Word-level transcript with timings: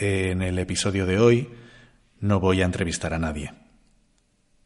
En 0.00 0.42
el 0.42 0.60
episodio 0.60 1.06
de 1.06 1.18
hoy 1.18 1.48
no 2.20 2.38
voy 2.38 2.62
a 2.62 2.64
entrevistar 2.64 3.14
a 3.14 3.18
nadie. 3.18 3.52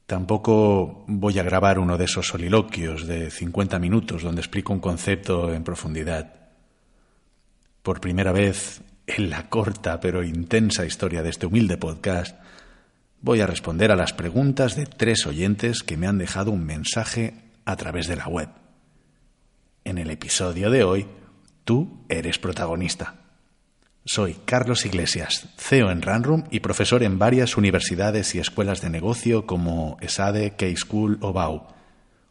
Tampoco 0.05 1.07
voy 1.09 1.39
a 1.39 1.43
grabar 1.43 1.79
uno 1.79 1.97
de 1.97 2.05
esos 2.05 2.27
soliloquios 2.27 3.07
de 3.07 3.31
50 3.31 3.79
minutos 3.79 4.23
donde 4.23 4.43
explico 4.43 4.75
un 4.75 4.81
concepto 4.81 5.55
en 5.55 5.65
profundidad. 5.65 6.35
Por 7.83 8.03
primera 8.03 8.31
vez 8.33 8.83
en 9.07 9.31
la 9.31 9.49
corta 9.49 10.01
pero 10.01 10.23
intensa 10.23 10.85
historia 10.85 11.23
de 11.23 11.31
este 11.31 11.47
humilde 11.47 11.79
podcast, 11.79 12.39
voy 13.23 13.41
a 13.41 13.47
responder 13.47 13.91
a 13.91 13.97
las 13.97 14.13
preguntas 14.13 14.77
de 14.77 14.85
tres 14.85 15.27
oyentes 15.27 15.83
que 15.83 15.97
me 15.97 16.09
han 16.09 16.19
dejado 16.19 16.51
un 16.51 16.67
mensaje 16.67 17.33
a 17.65 17.77
través 17.77 18.07
de 18.07 18.17
la 18.17 18.29
web. 18.29 18.51
En 19.85 19.97
el 19.97 20.11
episodio 20.11 20.71
de 20.71 20.85
hoy, 20.85 21.07
tú 21.65 22.05
eres 22.11 22.39
protagonista. 22.39 23.22
Soy 24.05 24.35
Carlos 24.45 24.85
Iglesias, 24.85 25.49
CEO 25.59 25.93
en 25.93 26.03
Runroom 26.03 26.45
y 26.51 26.59
profesor 26.59 27.05
en 27.05 27.21
varias 27.21 27.57
universidades 27.57 28.35
y 28.35 28.41
escuelas 28.41 28.81
de 28.81 28.91
negocio 28.91 29.47
como 29.47 29.97
ESADE, 30.01 30.57
K-School 30.57 31.19
o 31.21 31.33
BAU. 31.33 31.69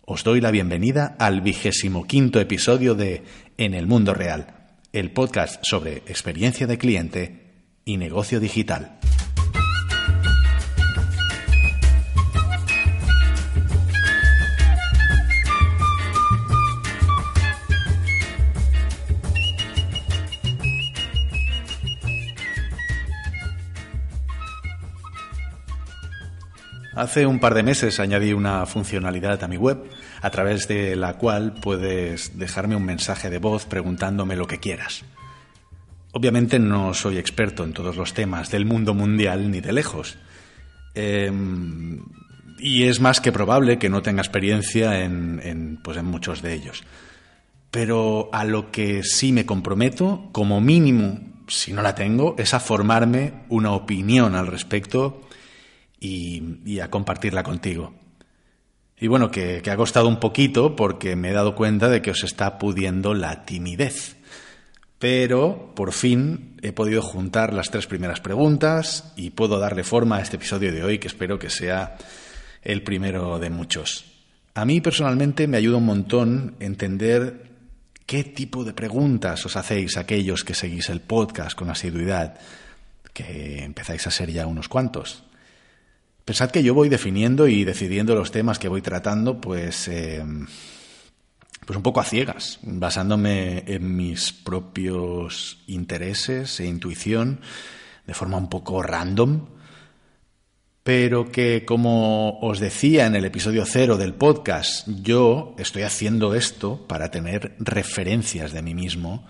Os 0.02 0.26
doy 0.26 0.42
la 0.42 0.52
bienvenida 0.52 1.16
al 1.18 1.40
vigésimo 1.40 2.06
quinto 2.06 2.42
episodio 2.42 2.94
de 2.94 3.24
En 3.58 3.74
el 3.74 3.88
Mundo 3.88 4.14
Real, 4.14 4.68
el 4.92 5.12
podcast 5.12 5.64
sobre 5.66 6.00
experiencia 6.08 6.68
de 6.68 6.78
cliente 6.78 7.46
y 7.86 7.96
negocio 7.96 8.42
digital. 8.42 9.00
Hace 27.02 27.26
un 27.26 27.40
par 27.40 27.56
de 27.56 27.64
meses 27.64 28.00
añadí 28.00 28.32
una 28.32 28.64
funcionalidad 28.68 29.44
a 29.44 29.48
mi 29.48 29.58
web 29.58 29.90
a 30.22 30.30
través 30.30 30.68
de 30.68 30.96
la 30.96 31.16
cual 31.16 31.56
puedes 31.60 32.38
dejarme 32.38 32.76
un 32.76 32.86
mensaje 32.86 33.32
de 33.32 33.40
voz 33.40 33.66
preguntándome 33.66 34.36
lo 34.36 34.46
que 34.46 34.60
quieras. 34.60 35.04
Obviamente 36.12 36.60
no 36.60 36.94
soy 36.94 37.18
experto 37.18 37.64
en 37.64 37.74
todos 37.74 37.98
los 37.98 38.14
temas 38.14 38.52
del 38.52 38.66
mundo 38.66 38.94
mundial 38.94 39.50
ni 39.50 39.62
de 39.62 39.74
lejos. 39.74 40.20
Em, 40.94 42.04
y 42.60 42.84
es 42.84 43.00
más 43.00 43.20
que 43.20 43.32
probable 43.32 43.80
que 43.80 43.90
no 43.90 44.04
tenga 44.04 44.22
experiencia 44.22 45.04
en, 45.04 45.80
pues 45.84 45.98
en 45.98 46.06
muchos 46.06 46.44
de 46.44 46.54
ellos. 46.54 46.84
Pero 47.72 48.30
a 48.32 48.46
lo 48.46 48.70
que 48.70 49.02
sí 49.02 49.32
me 49.32 49.48
comprometo, 49.48 50.30
como 50.32 50.62
mínimo, 50.62 51.20
si 51.48 51.74
no 51.74 51.82
la 51.82 51.96
tengo, 51.96 52.36
es 52.38 52.54
a 52.54 52.60
formarme 52.60 53.34
una 53.50 53.72
opinión 53.72 54.36
al 54.36 54.46
respecto 54.46 55.24
y, 56.02 56.80
a 56.80 56.90
compartirla 56.90 57.44
contigo. 57.44 57.94
Y 59.00 59.08
bueno, 59.08 59.32
que, 59.32 59.62
ha 59.66 59.78
costado 59.78 60.08
un 60.08 60.20
poquito 60.20 60.76
porque 60.76 61.16
me 61.16 61.30
he 61.30 61.34
dado 61.34 61.56
cuenta 61.56 61.90
de 61.90 62.02
que 62.02 62.12
os 62.12 62.24
está 62.24 62.58
pudiendo 62.58 63.14
la 63.14 63.46
timidez. 63.46 64.18
Pero 65.00 65.74
por 65.76 65.94
fin 65.94 66.58
he 66.62 66.74
podido 66.74 67.02
juntar 67.02 67.54
las 67.54 67.72
tres 67.72 67.88
primeras 67.88 68.20
preguntas 68.20 69.14
y 69.16 69.32
puedo 69.32 69.58
darle 69.58 69.84
forma 69.84 70.18
a 70.18 70.22
este 70.22 70.36
episodio 70.36 70.72
de 70.72 70.84
hoy 70.84 71.00
que 71.00 71.08
espero 71.08 71.40
que 71.40 71.50
sea 71.50 71.98
el 72.62 72.84
primero 72.84 73.40
de 73.40 73.50
muchos. 73.50 74.06
A 74.54 74.66
mí 74.66 74.82
personalmente 74.82 75.48
me 75.48 75.58
ayuda 75.58 75.78
un 75.78 75.86
montón 75.86 76.56
entender 76.60 77.50
qué 78.06 78.24
tipo 78.24 78.64
de 78.64 78.74
preguntas 78.74 79.44
os 79.46 79.56
hacéis 79.56 79.98
aquellos 79.98 80.44
que 80.44 80.54
seguís 80.54 80.90
el 80.90 81.02
podcast 81.02 81.58
con 81.58 81.72
asiduidad, 81.72 82.38
que 83.14 83.64
empezáis 83.64 84.06
a 84.06 84.12
ser 84.12 84.32
ya 84.32 84.46
unos 84.46 84.68
cuantos. 84.68 85.24
Pensad 86.32 86.50
que 86.50 86.64
yo 86.64 86.74
voy 86.74 86.88
definiendo 86.88 87.50
y 87.50 87.66
decidiendo 87.66 88.16
los 88.16 88.32
temas 88.32 88.58
que 88.58 88.70
voy 88.70 88.82
tratando, 88.82 89.42
pues, 89.42 89.90
eh, 89.90 90.24
pues 91.66 91.76
un 91.76 91.84
poco 91.84 92.00
a 92.00 92.06
ciegas, 92.06 92.58
basándome 92.62 93.66
en 93.68 93.98
mis 93.98 94.32
propios 94.32 95.62
intereses 95.68 96.58
e 96.62 96.68
intuición, 96.68 97.42
de 98.08 98.14
forma 98.14 98.38
un 98.38 98.48
poco 98.48 98.82
random, 98.82 99.48
pero 100.84 101.30
que, 101.34 101.66
como 101.66 102.40
os 102.40 102.62
decía 102.62 103.08
en 103.08 103.18
el 103.18 103.26
episodio 103.26 103.66
cero 103.66 103.98
del 103.98 104.14
podcast, 104.14 104.88
yo 104.88 105.54
estoy 105.58 105.82
haciendo 105.82 106.34
esto 106.34 106.88
para 106.88 107.12
tener 107.12 107.58
referencias 107.60 108.54
de 108.54 108.62
mí 108.62 108.74
mismo 108.74 109.28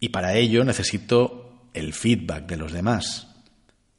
y 0.00 0.08
para 0.08 0.36
ello 0.36 0.64
necesito 0.64 1.68
el 1.74 1.92
feedback 1.92 2.46
de 2.46 2.56
los 2.56 2.72
demás. 2.72 3.31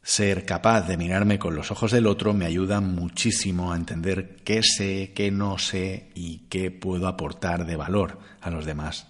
Ser 0.06 0.46
capaz 0.46 0.82
de 0.82 0.98
mirarme 0.98 1.40
con 1.40 1.56
los 1.56 1.72
ojos 1.72 1.92
del 1.92 2.08
otro 2.08 2.34
me 2.34 2.46
ayuda 2.46 2.82
muchísimo 2.82 3.72
a 3.72 3.78
entender 3.78 4.36
qué 4.44 4.62
sé, 4.62 5.14
qué 5.16 5.32
no 5.32 5.58
sé 5.58 6.10
y 6.14 6.40
qué 6.50 6.72
puedo 6.72 7.08
aportar 7.08 7.66
de 7.66 7.78
valor 7.78 8.20
a 8.42 8.50
los 8.50 8.66
demás. 8.66 9.08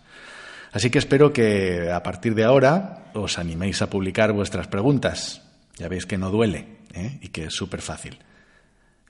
Así 0.71 0.91
que 0.91 0.99
espero 0.99 1.33
que 1.33 1.91
a 1.91 2.03
partir 2.03 2.35
de 2.35 2.43
ahora 2.43 3.11
os 3.15 3.39
animéis 3.39 3.81
a 3.81 3.89
publicar 3.89 4.33
vuestras 4.33 4.67
preguntas. 4.67 5.41
Ya 5.77 5.87
veis 5.87 6.05
que 6.05 6.19
no 6.19 6.29
duele 6.29 6.77
¿eh? 6.93 7.17
y 7.21 7.29
que 7.29 7.45
es 7.45 7.53
súper 7.53 7.81
fácil. 7.81 8.19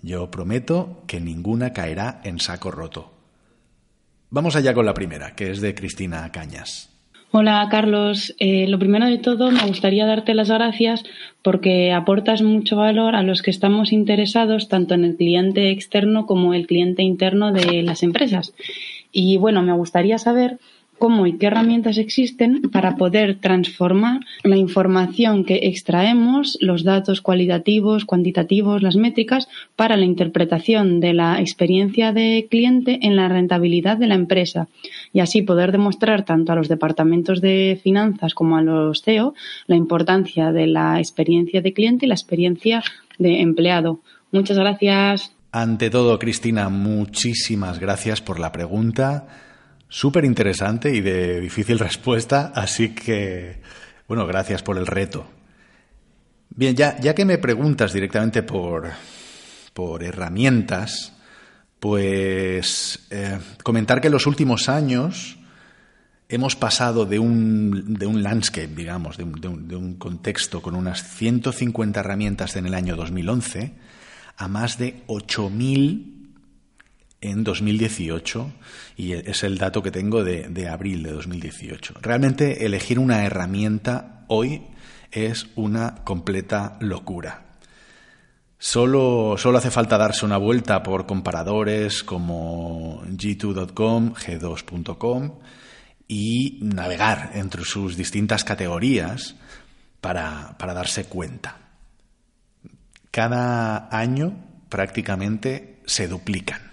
Yo 0.02 0.32
prometo 0.32 1.04
que 1.06 1.20
ninguna 1.20 1.74
caerá 1.74 2.22
en 2.24 2.40
saco 2.40 2.72
roto. 2.72 3.14
Vamos 4.30 4.56
allá 4.56 4.74
con 4.74 4.86
la 4.86 4.94
primera, 4.94 5.36
que 5.36 5.52
es 5.52 5.60
de 5.60 5.76
Cristina 5.76 6.32
Cañas. 6.32 6.93
Hola 7.36 7.68
Carlos, 7.72 8.36
eh, 8.38 8.68
lo 8.68 8.78
primero 8.78 9.08
de 9.08 9.18
todo 9.18 9.50
me 9.50 9.66
gustaría 9.66 10.06
darte 10.06 10.36
las 10.36 10.52
gracias 10.52 11.04
porque 11.42 11.92
aportas 11.92 12.44
mucho 12.44 12.76
valor 12.76 13.16
a 13.16 13.24
los 13.24 13.42
que 13.42 13.50
estamos 13.50 13.92
interesados 13.92 14.70
tanto 14.70 14.94
en 14.94 15.04
el 15.04 15.16
cliente 15.16 15.72
externo 15.72 16.28
como 16.28 16.54
el 16.54 16.68
cliente 16.68 17.02
interno 17.02 17.52
de 17.52 17.82
las 17.82 18.04
empresas. 18.04 18.54
Y 19.12 19.38
bueno, 19.38 19.64
me 19.64 19.74
gustaría 19.74 20.20
saber 20.20 20.60
cómo 20.98 21.28
y 21.28 21.38
qué 21.38 21.48
herramientas 21.48 21.98
existen 21.98 22.62
para 22.72 22.96
poder 22.96 23.40
transformar 23.40 24.22
la 24.44 24.58
información 24.58 25.44
que 25.46 25.62
extraemos, 25.64 26.58
los 26.62 26.84
datos 26.84 27.22
cualitativos, 27.22 28.06
cuantitativos, 28.06 28.82
las 28.82 28.96
métricas, 28.96 29.48
para 29.76 29.98
la 29.98 30.06
interpretación 30.06 31.00
de 31.00 31.14
la 31.14 31.40
experiencia 31.40 32.14
de 32.14 32.48
cliente 32.50 33.00
en 33.02 33.16
la 33.16 33.28
rentabilidad 33.28 33.98
de 33.98 34.08
la 34.08 34.16
empresa 34.16 34.68
y 35.12 35.20
así 35.20 35.42
poder 35.42 35.72
demostrar 35.72 36.26
tanto 36.26 36.52
a 36.52 36.56
los 36.56 36.68
departamentos 36.68 37.42
de 37.42 37.80
finanzas 37.84 38.34
como 38.34 38.58
a 38.58 38.62
los 38.62 39.02
CEO 39.02 39.34
la 39.68 39.76
importancia 39.76 40.52
de 40.52 40.68
la 40.68 41.00
experiencia 41.00 41.62
de 41.62 41.74
cliente 41.74 42.06
y 42.06 42.10
la 42.10 42.16
experiencia 42.16 42.84
de 43.18 43.42
empleado. 43.42 44.00
Muchas 44.32 44.58
gracias. 44.58 45.34
Ante 45.52 45.90
todo, 45.90 46.18
Cristina, 46.18 46.70
muchísimas 46.70 47.80
gracias 47.80 48.22
por 48.22 48.40
la 48.40 48.52
pregunta 48.52 49.28
súper 49.94 50.26
interesante 50.26 50.92
y 50.92 51.02
de 51.02 51.40
difícil 51.40 51.78
respuesta, 51.78 52.52
así 52.56 52.96
que, 52.96 53.62
bueno, 54.08 54.26
gracias 54.26 54.64
por 54.64 54.80
el 54.80 54.88
reto. 54.88 55.28
Bien, 56.50 56.76
ya, 56.76 57.00
ya 57.00 57.14
que 57.14 57.26
me 57.26 57.38
preguntas 57.38 57.94
directamente 57.94 58.42
por, 58.42 58.90
por 59.72 60.04
herramientas, 60.04 61.14
pues 61.80 63.06
eh, 63.12 63.38
comentar 63.62 64.02
que 64.02 64.08
en 64.08 64.14
los 64.14 64.26
últimos 64.26 64.68
años 64.68 65.38
hemos 66.28 66.56
pasado 66.56 67.06
de 67.06 67.20
un, 67.20 67.94
de 67.94 68.08
un 68.08 68.24
landscape, 68.24 68.74
digamos, 68.76 69.16
de 69.18 69.26
un, 69.26 69.34
de, 69.34 69.48
un, 69.48 69.68
de 69.68 69.76
un, 69.76 69.94
contexto 69.98 70.60
con 70.64 70.74
unas 70.74 71.04
150 71.04 72.00
herramientas 72.00 72.56
en 72.56 72.66
el 72.66 72.74
año 72.74 72.96
2011 72.96 73.76
a 74.38 74.48
más 74.48 74.80
de 74.80 75.06
8.000 75.06 76.13
en 77.24 77.44
2018 77.44 78.52
y 78.98 79.14
es 79.14 79.44
el 79.44 79.58
dato 79.58 79.82
que 79.82 79.92
tengo 79.92 80.24
de, 80.24 80.68
abril 80.68 81.04
de 81.04 81.12
2018. 81.12 81.96
Realmente 82.02 82.66
elegir 82.66 83.00
una 83.00 83.24
herramienta 83.26 84.26
hoy 84.28 84.64
es 85.12 85.48
una 85.56 86.04
completa 86.04 86.78
locura. 86.82 87.46
Solo, 88.58 89.36
solo, 89.38 89.58
hace 89.58 89.72
falta 89.72 89.98
darse 89.98 90.26
una 90.26 90.38
vuelta 90.38 90.84
por 90.84 91.06
comparadores 91.06 92.04
como 92.04 93.02
g2.com, 93.04 94.14
g2.com 94.14 95.40
y 96.08 96.60
navegar 96.62 97.32
entre 97.36 97.66
sus 97.66 97.98
distintas 97.98 98.44
categorías 98.44 99.36
para, 100.00 100.58
para 100.58 100.74
darse 100.74 101.06
cuenta. 101.06 101.58
Cada 103.12 103.90
año 103.96 104.34
prácticamente 104.70 105.82
se 105.86 106.08
duplican 106.08 106.73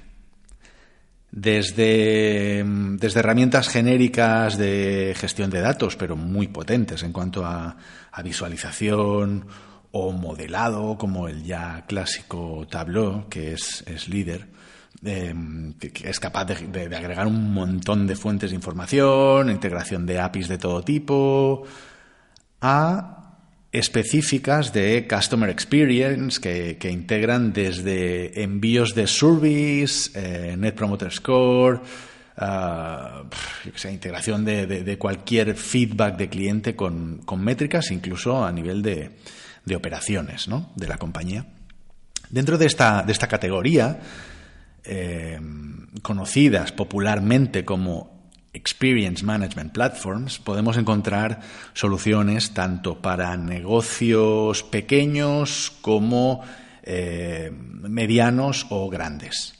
desde, 1.32 2.64
desde, 2.64 3.20
herramientas 3.20 3.68
genéricas 3.68 4.58
de 4.58 5.14
gestión 5.16 5.50
de 5.50 5.60
datos, 5.60 5.96
pero 5.96 6.16
muy 6.16 6.48
potentes 6.48 7.02
en 7.02 7.12
cuanto 7.12 7.44
a, 7.44 7.76
visualización 8.24 9.46
o 9.92 10.12
modelado, 10.12 10.98
como 10.98 11.28
el 11.28 11.42
ya 11.42 11.84
clásico 11.86 12.66
Tableau, 12.70 13.28
que 13.28 13.52
es, 13.52 13.82
es 13.86 14.08
líder, 14.08 14.48
em, 15.04 15.72
que, 15.74 15.92
es 16.08 16.20
capaz 16.20 16.44
de, 16.44 16.88
de, 16.88 16.96
agregar 16.96 17.26
un 17.26 17.54
montón 17.54 18.06
de 18.06 18.16
fuentes 18.16 18.50
de 18.50 18.56
información, 18.56 19.50
integración 19.50 20.04
de 20.04 20.20
APIs 20.20 20.48
de 20.48 20.58
todo 20.58 20.82
tipo, 20.82 21.64
a 22.60 23.19
específicas 23.72 24.72
de 24.72 25.06
Customer 25.08 25.48
Experience 25.48 26.40
que, 26.40 26.90
integran 26.90 27.52
desde 27.52 28.42
envíos 28.42 28.94
de 28.94 29.06
service, 29.06 30.10
eh, 30.14 30.56
Net 30.56 30.74
Promoter 30.74 31.12
Score, 31.12 31.80
uh, 32.36 33.88
integración 33.88 34.44
de, 34.44 34.96
cualquier 34.98 35.54
feedback 35.54 36.16
de 36.16 36.28
cliente 36.28 36.74
con, 36.74 37.22
métricas, 37.38 37.90
incluso 37.90 38.44
a 38.44 38.50
nivel 38.50 38.82
de, 38.82 39.10
operaciones 39.74 40.48
de 40.74 40.88
la 40.88 40.98
compañía. 40.98 41.46
Dentro 42.28 42.58
de 42.58 42.66
esta, 42.66 43.02
de 43.04 43.12
esta 43.12 43.28
categoría, 43.28 44.00
eh, 44.82 45.38
conocidas 46.02 46.72
popularmente 46.72 47.64
como 47.64 48.19
Experience 48.52 49.24
Management 49.24 49.72
Platforms 49.72 50.38
podemos 50.38 50.76
encontrar 50.76 51.40
soluciones 51.72 52.52
tanto 52.52 53.00
para 53.00 53.36
negocios 53.36 54.62
pequeños 54.64 55.72
como 55.80 56.42
eh, 56.82 57.52
medianos 57.52 58.66
o 58.70 58.88
grandes. 58.90 59.54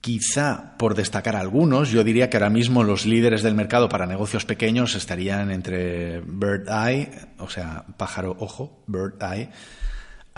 Quizá 0.00 0.78
por 0.78 0.94
destacar 0.94 1.36
algunos, 1.36 1.90
yo 1.90 2.02
diría 2.02 2.30
que 2.30 2.38
ahora 2.38 2.48
mismo 2.48 2.84
los 2.84 3.04
líderes 3.04 3.42
del 3.42 3.54
mercado 3.54 3.90
para 3.90 4.06
negocios 4.06 4.46
pequeños 4.46 4.94
estarían 4.94 5.50
entre 5.50 6.20
Bird 6.20 6.68
Eye, 6.68 7.10
o 7.38 7.50
sea, 7.50 7.84
pájaro 7.98 8.34
ojo, 8.40 8.82
Bird 8.86 9.22
Eye, 9.22 9.50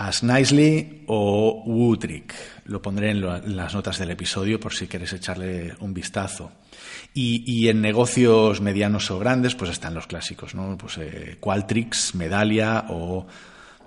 As 0.03 0.25
Nicely 0.25 1.05
o 1.07 1.63
Woodrick. 1.65 2.35
Lo 2.65 2.83
pondré 2.83 3.11
en, 3.11 3.57
las 3.57 3.73
notas 3.73 4.01
del 4.01 4.11
episodio 4.11 4.59
por 4.59 4.75
si 4.75 4.89
quieres 4.89 5.13
echarle 5.13 5.75
un 5.79 5.95
vistazo. 5.95 6.51
Y, 7.15 7.69
en 7.69 7.81
negocios 7.81 8.61
medianos 8.61 9.13
o 9.13 9.21
grandes, 9.21 9.55
pues 9.55 9.71
están 9.71 9.95
los 9.95 10.09
clásicos, 10.09 10.57
¿no? 10.57 10.77
Pues 10.77 10.99
eh, 10.99 11.37
Qualtrics, 11.39 12.17
Medallia 12.17 12.87
o 12.89 13.29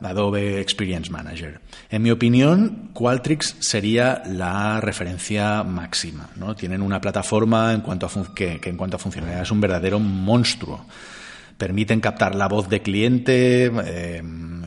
Adobe 0.01 0.61
Experience 0.61 1.11
Manager. 1.11 1.59
En 1.89 2.01
mi 2.01 2.11
opinión, 2.11 2.91
Qualtrics 2.93 3.57
sería 3.59 4.23
la 4.25 4.79
referencia 4.79 5.63
máxima. 5.63 6.29
¿no? 6.37 6.55
Tienen 6.55 6.81
una 6.81 7.01
plataforma 7.01 7.73
en 7.73 7.81
cuanto 7.81 8.05
a 8.05 8.33
que, 8.33 8.61
que 8.61 8.69
en 8.69 8.77
cuanto 8.77 8.95
a 8.95 8.99
funcionalidad 8.99 9.41
es 9.41 9.51
un 9.51 9.59
verdadero 9.59 9.99
monstruo 9.99 10.85
permiten 11.57 12.01
captar 12.01 12.35
la 12.35 12.47
voz 12.47 12.69
de 12.69 12.81
cliente, 12.81 13.71
eh, 13.85 14.21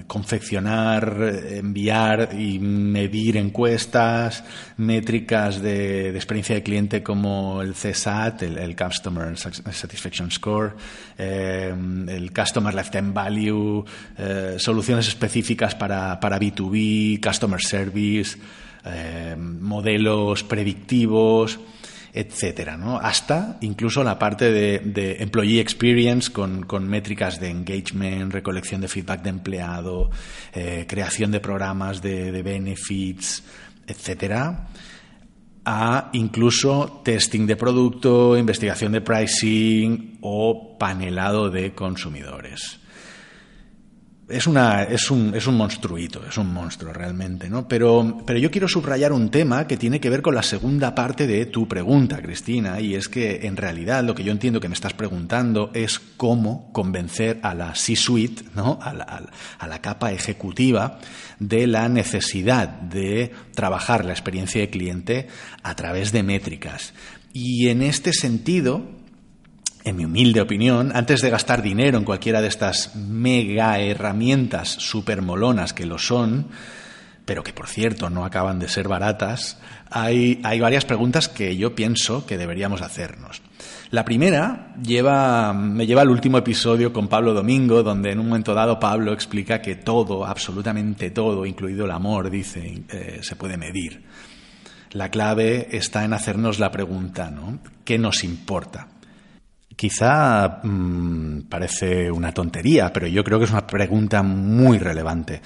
confeccionar, 0.08 1.44
enviar 1.50 2.30
y 2.36 2.58
medir 2.58 3.36
encuestas, 3.36 4.42
métricas 4.78 5.62
de, 5.62 6.08
experiencia 6.16 6.56
de 6.56 6.62
cliente 6.64 7.02
como 7.02 7.62
el 7.62 7.74
CSAT, 7.74 8.42
el, 8.42 8.74
Customer 8.74 9.36
Satisfaction 9.36 10.30
Score, 10.32 10.74
eh, 11.16 11.72
el 12.08 12.32
Customer 12.32 12.74
Lifetime 12.74 13.12
Value, 13.12 13.84
eh, 14.16 14.56
soluciones 14.58 15.06
específicas 15.06 15.74
para, 15.76 16.18
para 16.18 16.40
B2B, 16.40 17.24
Customer 17.24 17.62
Service, 17.62 18.36
modelos 19.36 20.42
predictivos 20.44 21.60
etcétera, 22.12 22.76
¿no? 22.76 22.98
Hasta 22.98 23.58
incluso 23.60 24.02
la 24.02 24.18
parte 24.18 24.50
de, 24.50 25.16
employee 25.20 25.60
experience 25.60 26.32
con, 26.32 26.88
métricas 26.88 27.40
de 27.40 27.50
engagement, 27.50 28.32
recolección 28.32 28.80
de 28.80 28.88
feedback 28.88 29.22
de 29.22 29.30
empleado, 29.30 30.10
eh, 30.54 30.86
creación 30.88 31.30
de 31.30 31.40
programas 31.40 32.02
de, 32.02 32.32
de 32.32 32.42
benefits, 32.42 33.42
etcétera 33.86 34.68
a 35.70 36.08
incluso 36.14 37.02
testing 37.04 37.46
de 37.46 37.54
producto, 37.54 38.38
investigación 38.38 38.92
de 38.92 39.02
pricing 39.02 40.16
o 40.22 40.78
panelado 40.78 41.50
de 41.50 41.74
consumidores 41.74 42.80
es, 44.28 44.46
una, 44.46 44.82
es, 44.82 45.10
un, 45.10 45.34
es 45.34 45.46
un 45.46 45.56
monstruito, 45.56 46.24
es 46.28 46.36
un 46.36 46.52
monstruo 46.52 46.92
realmente, 46.92 47.48
¿no? 47.48 47.66
Pero, 47.66 48.22
pero 48.26 48.38
yo 48.38 48.50
quiero 48.50 48.68
subrayar 48.68 49.12
un 49.12 49.30
tema 49.30 49.66
que 49.66 49.76
tiene 49.76 50.00
que 50.00 50.10
ver 50.10 50.20
con 50.20 50.34
la 50.34 50.42
segunda 50.42 50.94
parte 50.94 51.26
de 51.26 51.46
tu 51.46 51.66
pregunta, 51.66 52.20
Cristina, 52.20 52.80
y 52.80 52.94
es 52.94 53.08
que 53.08 53.46
en 53.46 53.56
realidad 53.56 54.04
lo 54.04 54.14
que 54.14 54.24
yo 54.24 54.32
entiendo 54.32 54.60
que 54.60 54.68
me 54.68 54.74
estás 54.74 54.92
preguntando 54.92 55.70
es 55.72 55.98
cómo 55.98 56.70
convencer 56.72 57.40
a 57.42 57.54
la 57.54 57.74
C-suite, 57.74 58.44
¿no? 58.54 58.78
a 58.82 58.92
la, 58.92 59.30
a 59.58 59.66
la 59.66 59.80
capa 59.80 60.12
ejecutiva, 60.12 60.98
de 61.38 61.66
la 61.66 61.88
necesidad 61.88 62.68
de 62.68 63.32
trabajar 63.54 64.04
la 64.04 64.12
experiencia 64.12 64.60
de 64.60 64.70
cliente 64.70 65.28
a 65.62 65.74
través 65.74 66.12
de 66.12 66.22
métricas. 66.22 66.92
Y 67.32 67.68
en 67.68 67.82
este 67.82 68.12
sentido, 68.12 68.97
en 69.88 69.96
mi 69.96 70.04
humilde 70.04 70.40
opinión, 70.40 70.92
antes 70.94 71.22
de 71.22 71.30
gastar 71.30 71.62
dinero 71.62 71.98
en 71.98 72.04
cualquiera 72.04 72.40
de 72.40 72.48
estas 72.48 72.94
mega 72.94 73.78
herramientas 73.78 74.68
super 74.68 75.22
molonas 75.22 75.72
que 75.72 75.86
lo 75.86 75.98
son, 75.98 76.48
pero 77.24 77.42
que 77.42 77.54
por 77.54 77.68
cierto 77.68 78.10
no 78.10 78.24
acaban 78.24 78.58
de 78.58 78.68
ser 78.68 78.86
baratas, 78.86 79.58
hay, 79.90 80.40
varias 80.60 80.84
preguntas 80.84 81.28
que 81.28 81.56
yo 81.56 81.74
pienso 81.74 82.26
que 82.26 82.36
deberíamos 82.36 82.82
hacernos. 82.82 83.40
La 83.90 84.04
primera 84.04 84.74
lleva, 84.82 85.54
me 85.54 85.86
lleva 85.86 86.02
al 86.02 86.10
último 86.10 86.36
episodio 86.36 86.92
con 86.92 87.08
Pablo 87.08 87.32
Domingo, 87.32 87.82
donde 87.82 88.12
en 88.12 88.20
un 88.20 88.28
momento 88.28 88.52
dado 88.52 88.78
Pablo 88.78 89.14
explica 89.14 89.62
que 89.62 89.76
todo, 89.76 90.26
absolutamente 90.26 91.10
todo, 91.10 91.46
incluido 91.46 91.86
el 91.86 91.92
amor, 91.92 92.28
dice, 92.28 92.82
eh, 92.90 93.20
se 93.22 93.36
puede 93.36 93.56
medir. 93.56 94.04
La 94.90 95.10
clave 95.10 95.68
está 95.70 96.04
en 96.04 96.12
hacernos 96.12 96.58
la 96.58 96.70
pregunta, 96.70 97.30
¿no? 97.30 97.58
¿Qué 97.84 97.98
nos 97.98 98.24
importa? 98.24 98.88
Quizá 99.78 100.58
mm, 100.64 101.42
parece 101.48 102.10
una 102.10 102.32
tontería, 102.32 102.92
pero 102.92 103.06
yo 103.06 103.22
creo 103.22 103.38
que 103.38 103.44
es 103.44 103.52
una 103.52 103.64
pregunta 103.64 104.24
muy 104.24 104.76
relevante. 104.80 105.40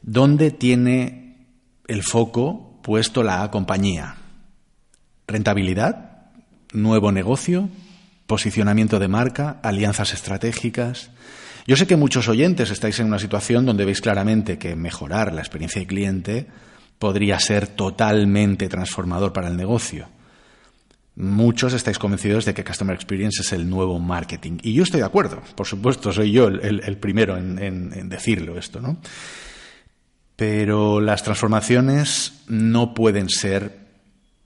¿Dónde 0.00 0.52
tiene 0.52 1.36
el 1.86 2.02
foco 2.02 2.80
puesto 2.82 3.22
la 3.22 3.50
compañía? 3.50 4.14
¿Rentabilidad? 5.26 6.30
¿Nuevo 6.72 7.12
negocio? 7.12 7.68
¿Posicionamiento 8.26 8.98
de 8.98 9.08
marca? 9.08 9.60
¿Alianzas 9.62 10.14
estratégicas? 10.14 11.10
Yo 11.66 11.76
sé 11.76 11.86
que 11.86 11.96
muchos 11.96 12.26
oyentes 12.28 12.70
estáis 12.70 12.98
en 13.00 13.08
una 13.08 13.18
situación 13.18 13.66
donde 13.66 13.84
veis 13.84 14.00
claramente 14.00 14.56
que 14.56 14.76
mejorar 14.76 15.34
la 15.34 15.42
experiencia 15.42 15.82
de 15.82 15.86
cliente 15.86 16.46
podría 16.98 17.38
ser 17.38 17.66
totalmente 17.66 18.66
transformador 18.70 19.34
para 19.34 19.48
el 19.48 19.58
negocio. 19.58 20.08
Muchos 21.20 21.72
estáis 21.72 21.98
convencidos 21.98 22.44
de 22.44 22.54
que 22.54 22.62
Customer 22.62 22.94
Experience 22.94 23.42
es 23.42 23.52
el 23.52 23.68
nuevo 23.68 23.98
marketing. 23.98 24.58
Y 24.62 24.72
yo 24.72 24.84
estoy 24.84 25.00
de 25.00 25.06
acuerdo, 25.06 25.42
por 25.56 25.66
supuesto, 25.66 26.12
soy 26.12 26.30
yo 26.30 26.46
el, 26.46 26.96
primero 26.98 27.36
en, 27.36 28.08
decirlo 28.08 28.56
esto, 28.56 28.80
¿no? 28.80 28.98
Pero 30.36 31.00
las 31.00 31.24
transformaciones 31.24 32.44
no 32.46 32.94
pueden 32.94 33.28
ser 33.28 33.78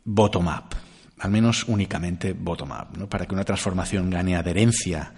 bottom-up, 0.03 0.75
al 1.19 1.31
menos 1.31 1.65
únicamente 1.69 2.33
bottom-up. 2.33 2.97
¿no? 2.97 3.07
Para 3.07 3.27
que 3.27 3.35
una 3.35 3.45
transformación 3.45 4.09
gane 4.09 4.35
adherencia, 4.35 5.13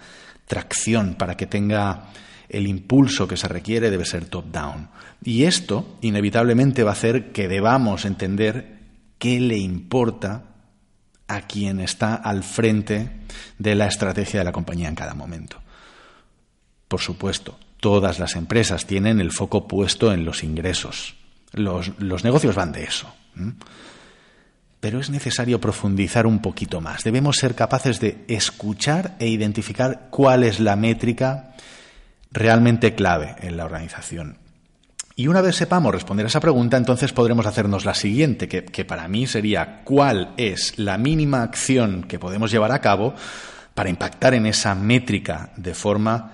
tracción, 0.45 1.15
para 1.15 1.37
que 1.37 1.45
tenga 1.47 2.09
el 2.49 2.67
impulso 2.67 3.29
que 3.29 3.37
se 3.37 3.47
requiere, 3.47 3.89
debe 3.89 4.03
ser 4.03 4.25
top-down. 4.25 4.89
Y 5.23 5.45
esto, 5.45 5.99
inevitablemente, 6.01 6.83
va 6.83 6.89
a 6.89 6.95
hacer 6.95 7.31
que 7.31 7.47
debamos 7.47 8.03
entender 8.03 8.79
qué 9.19 9.39
le 9.39 9.57
importa 9.57 10.54
a 11.27 11.41
quien 11.41 11.79
está 11.79 12.15
al 12.15 12.43
frente 12.43 13.09
de 13.57 13.75
la 13.75 13.87
estrategia 13.87 14.39
de 14.39 14.45
la 14.45 14.51
compañía 14.51 14.87
en 14.87 14.95
cada 14.95 15.13
momento. 15.13 15.61
Por 16.87 17.01
supuesto, 17.01 17.57
todas 17.79 18.19
las 18.19 18.35
empresas 18.35 18.85
tienen 18.85 19.19
el 19.19 19.31
foco 19.31 19.67
puesto 19.67 20.13
en 20.13 20.25
los 20.25 20.43
ingresos. 20.43 21.15
Los, 21.51 22.23
negocios 22.23 22.55
van 22.55 22.71
de 22.71 22.83
eso. 22.83 23.13
Pero 24.79 24.99
es 24.99 25.09
necesario 25.09 25.59
profundizar 25.59 26.27
un 26.27 26.39
poquito 26.39 26.81
más. 26.81 27.03
Debemos 27.03 27.37
ser 27.37 27.55
capaces 27.55 27.99
de 27.99 28.23
escuchar 28.27 29.15
e 29.19 29.27
identificar 29.27 30.07
cuál 30.11 30.43
es 30.43 30.59
la 30.59 30.75
métrica 30.75 31.55
realmente 32.31 32.93
clave 32.93 33.35
en 33.39 33.57
la 33.57 33.65
organización. 33.65 34.37
Y 35.17 35.27
una 35.27 35.41
vez 35.41 35.55
sepamos 35.55 35.93
responder 35.93 36.25
a 36.25 36.27
esa 36.27 36.41
pregunta, 36.41 36.75
entonces 36.75 37.13
podremos 37.13 37.45
hacernos 37.45 37.85
la 37.85 37.93
siguiente, 37.93 38.49
que, 38.49 38.85
para 38.85 39.07
mí 39.07 39.27
sería 39.27 39.81
cuál 39.85 40.33
es 40.35 40.77
la 40.77 40.97
mínima 40.97 41.41
acción 41.41 42.03
que 42.03 42.19
podemos 42.19 42.51
llevar 42.51 42.73
a 42.73 42.81
cabo 42.81 43.15
para 43.73 43.89
impactar 43.89 44.33
en 44.33 44.45
esa 44.45 44.75
métrica 44.75 45.53
de 45.55 45.73
forma 45.73 46.33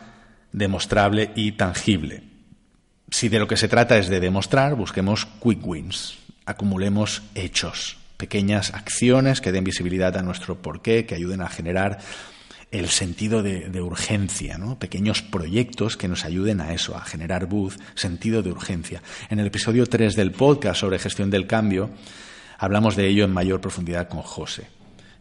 demostrable 0.51 1.31
y 1.35 1.51
tangible. 1.51 2.23
Si 3.11 3.29
de 3.29 3.39
lo 3.39 3.47
que 3.47 3.57
se 3.57 3.67
trata 3.67 3.99
es 3.99 4.09
de 4.09 4.19
demostrar, 4.19 4.73
busquemos 4.73 5.27
quick 5.27 5.63
wins, 5.63 6.17
acumulemos 6.45 7.21
hechos, 7.35 7.97
pequeñas 8.17 8.73
acciones 8.73 9.41
que 9.41 9.51
den 9.51 9.63
visibilidad 9.63 10.17
a 10.17 10.23
nuestro 10.23 10.59
porqué, 10.59 11.05
que 11.05 11.15
ayuden 11.15 11.41
a 11.41 11.49
generar 11.49 11.99
el 12.71 12.87
sentido 12.87 13.43
de, 13.43 13.81
urgencia, 13.81 14.57
¿no? 14.57 14.79
pequeños 14.79 15.21
proyectos 15.21 15.97
que 15.97 16.07
nos 16.07 16.23
ayuden 16.23 16.61
a 16.61 16.73
eso, 16.73 16.95
a 16.95 17.03
generar 17.03 17.45
buzz, 17.45 17.77
sentido 17.95 18.41
de 18.41 18.51
urgencia. 18.51 19.03
En 19.29 19.39
el 19.39 19.47
episodio 19.47 19.85
3 19.85 20.15
del 20.15 20.31
podcast 20.31 20.79
sobre 20.79 20.97
gestión 20.97 21.29
del 21.29 21.47
cambio 21.47 21.89
hablamos 22.57 22.95
de 22.95 23.07
ello 23.07 23.25
en 23.25 23.33
mayor 23.33 23.59
profundidad 23.59 24.07
con 24.07 24.21
José. 24.21 24.69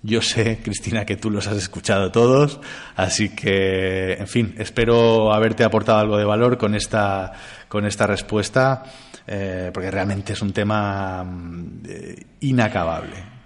Yo 0.03 0.23
sé, 0.23 0.61
Cristina, 0.65 1.05
que 1.05 1.17
tú 1.17 1.29
los 1.29 1.49
has 1.49 1.57
escuchado 1.57 2.13
todos, 2.13 2.61
así 2.95 3.31
que, 3.31 4.15
en 4.15 4.29
fin, 4.29 4.55
espero 4.59 5.33
haberte 5.33 5.65
aportado 5.65 5.99
algo 5.99 6.17
de 6.19 6.25
valor 6.25 6.57
con 6.57 6.77
esta, 6.77 7.33
con 7.69 7.85
esta 7.85 8.07
respuesta, 8.07 8.85
eh, 9.27 9.71
porque 9.75 9.91
realmente 9.91 10.35
es 10.35 10.43
un 10.43 10.53
tema 10.53 11.25
mm, 11.25 11.83
eh, 11.89 12.23
inacabable. 12.41 13.40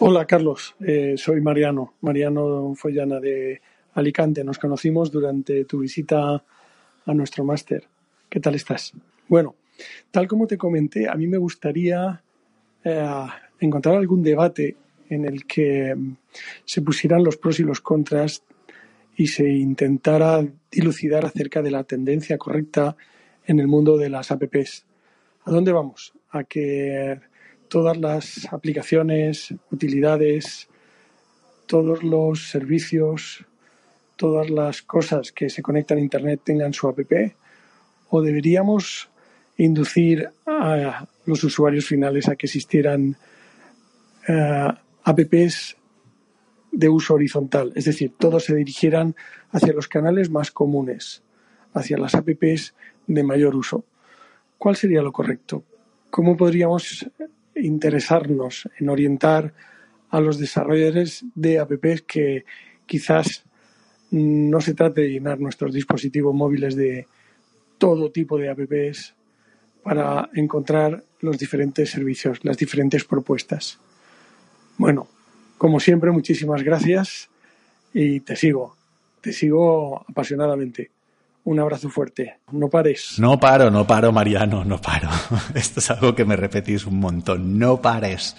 Hola, 0.00 0.26
Carlos. 0.26 0.74
Eh, 0.80 1.14
soy 1.16 1.40
Mariano, 1.40 1.94
Mariano 2.00 2.74
Follana 2.74 3.20
de 3.20 3.60
Alicante. 3.94 4.42
Nos 4.42 4.58
conocimos 4.58 5.12
durante 5.12 5.64
tu 5.66 5.78
visita 5.78 6.42
a 7.06 7.14
nuestro 7.14 7.44
máster. 7.44 7.84
¿Qué 8.28 8.40
tal 8.40 8.56
estás? 8.56 8.92
Bueno, 9.28 9.54
tal 10.10 10.26
como 10.26 10.48
te 10.48 10.58
comenté, 10.58 11.08
a 11.08 11.14
mí 11.14 11.28
me 11.28 11.38
gustaría 11.38 12.20
encontrar 13.60 13.94
algún 13.96 14.22
debate 14.22 14.76
en 15.08 15.24
el 15.24 15.46
que 15.46 15.94
se 16.64 16.82
pusieran 16.82 17.24
los 17.24 17.36
pros 17.36 17.60
y 17.60 17.62
los 17.62 17.80
contras 17.80 18.42
y 19.16 19.28
se 19.28 19.48
intentara 19.48 20.44
dilucidar 20.70 21.24
acerca 21.24 21.62
de 21.62 21.70
la 21.70 21.84
tendencia 21.84 22.36
correcta 22.36 22.96
en 23.46 23.60
el 23.60 23.68
mundo 23.68 23.96
de 23.96 24.10
las 24.10 24.30
apps. 24.32 24.84
¿A 25.44 25.50
dónde 25.50 25.72
vamos? 25.72 26.12
A 26.30 26.44
que 26.44 27.20
todas 27.74 27.96
las 27.96 28.46
aplicaciones, 28.52 29.52
utilidades, 29.72 30.68
todos 31.66 32.04
los 32.04 32.48
servicios, 32.48 33.44
todas 34.14 34.48
las 34.48 34.80
cosas 34.82 35.32
que 35.32 35.50
se 35.50 35.60
conectan 35.60 35.98
a 35.98 36.00
Internet 36.00 36.42
tengan 36.44 36.72
su 36.72 36.86
app? 36.86 37.00
¿O 38.10 38.22
deberíamos 38.22 39.10
inducir 39.56 40.30
a 40.46 41.04
los 41.26 41.42
usuarios 41.42 41.86
finales 41.86 42.28
a 42.28 42.36
que 42.36 42.46
existieran 42.46 43.16
eh, 44.28 44.68
apps 45.02 45.76
de 46.70 46.88
uso 46.88 47.14
horizontal, 47.14 47.72
es 47.74 47.86
decir, 47.86 48.12
todos 48.16 48.44
se 48.44 48.54
dirigieran 48.54 49.16
hacia 49.50 49.72
los 49.72 49.88
canales 49.88 50.30
más 50.30 50.52
comunes, 50.52 51.24
hacia 51.72 51.98
las 51.98 52.14
apps 52.14 52.72
de 53.08 53.22
mayor 53.24 53.56
uso. 53.56 53.84
¿Cuál 54.58 54.76
sería 54.76 55.02
lo 55.02 55.10
correcto? 55.10 55.64
¿Cómo 56.10 56.36
podríamos 56.36 57.10
interesarnos 57.56 58.68
en 58.78 58.88
orientar 58.88 59.54
a 60.10 60.20
los 60.20 60.38
desarrolladores 60.38 61.24
de 61.34 61.58
apps 61.58 62.02
que 62.02 62.44
quizás 62.86 63.44
no 64.10 64.60
se 64.60 64.74
trate 64.74 65.02
de 65.02 65.10
llenar 65.10 65.40
nuestros 65.40 65.72
dispositivos 65.72 66.34
móviles 66.34 66.76
de 66.76 67.06
todo 67.78 68.10
tipo 68.10 68.38
de 68.38 68.48
apps 68.48 69.14
para 69.82 70.30
encontrar 70.34 71.04
los 71.20 71.38
diferentes 71.38 71.90
servicios, 71.90 72.44
las 72.44 72.56
diferentes 72.56 73.04
propuestas? 73.04 73.78
Bueno, 74.78 75.08
como 75.58 75.80
siempre, 75.80 76.10
muchísimas 76.10 76.62
gracias 76.62 77.28
y 77.92 78.20
te 78.20 78.36
sigo, 78.36 78.76
te 79.20 79.32
sigo 79.32 80.04
apasionadamente. 80.08 80.93
Un 81.44 81.60
abrazo 81.60 81.90
fuerte. 81.90 82.38
No 82.52 82.68
pares. 82.70 83.18
No 83.18 83.38
paro, 83.38 83.70
no 83.70 83.86
paro, 83.86 84.12
Mariano, 84.12 84.64
no 84.64 84.80
paro. 84.80 85.10
Esto 85.54 85.80
es 85.80 85.90
algo 85.90 86.14
que 86.14 86.24
me 86.24 86.36
repetís 86.36 86.86
un 86.86 86.98
montón. 86.98 87.58
No 87.58 87.82
pares. 87.82 88.34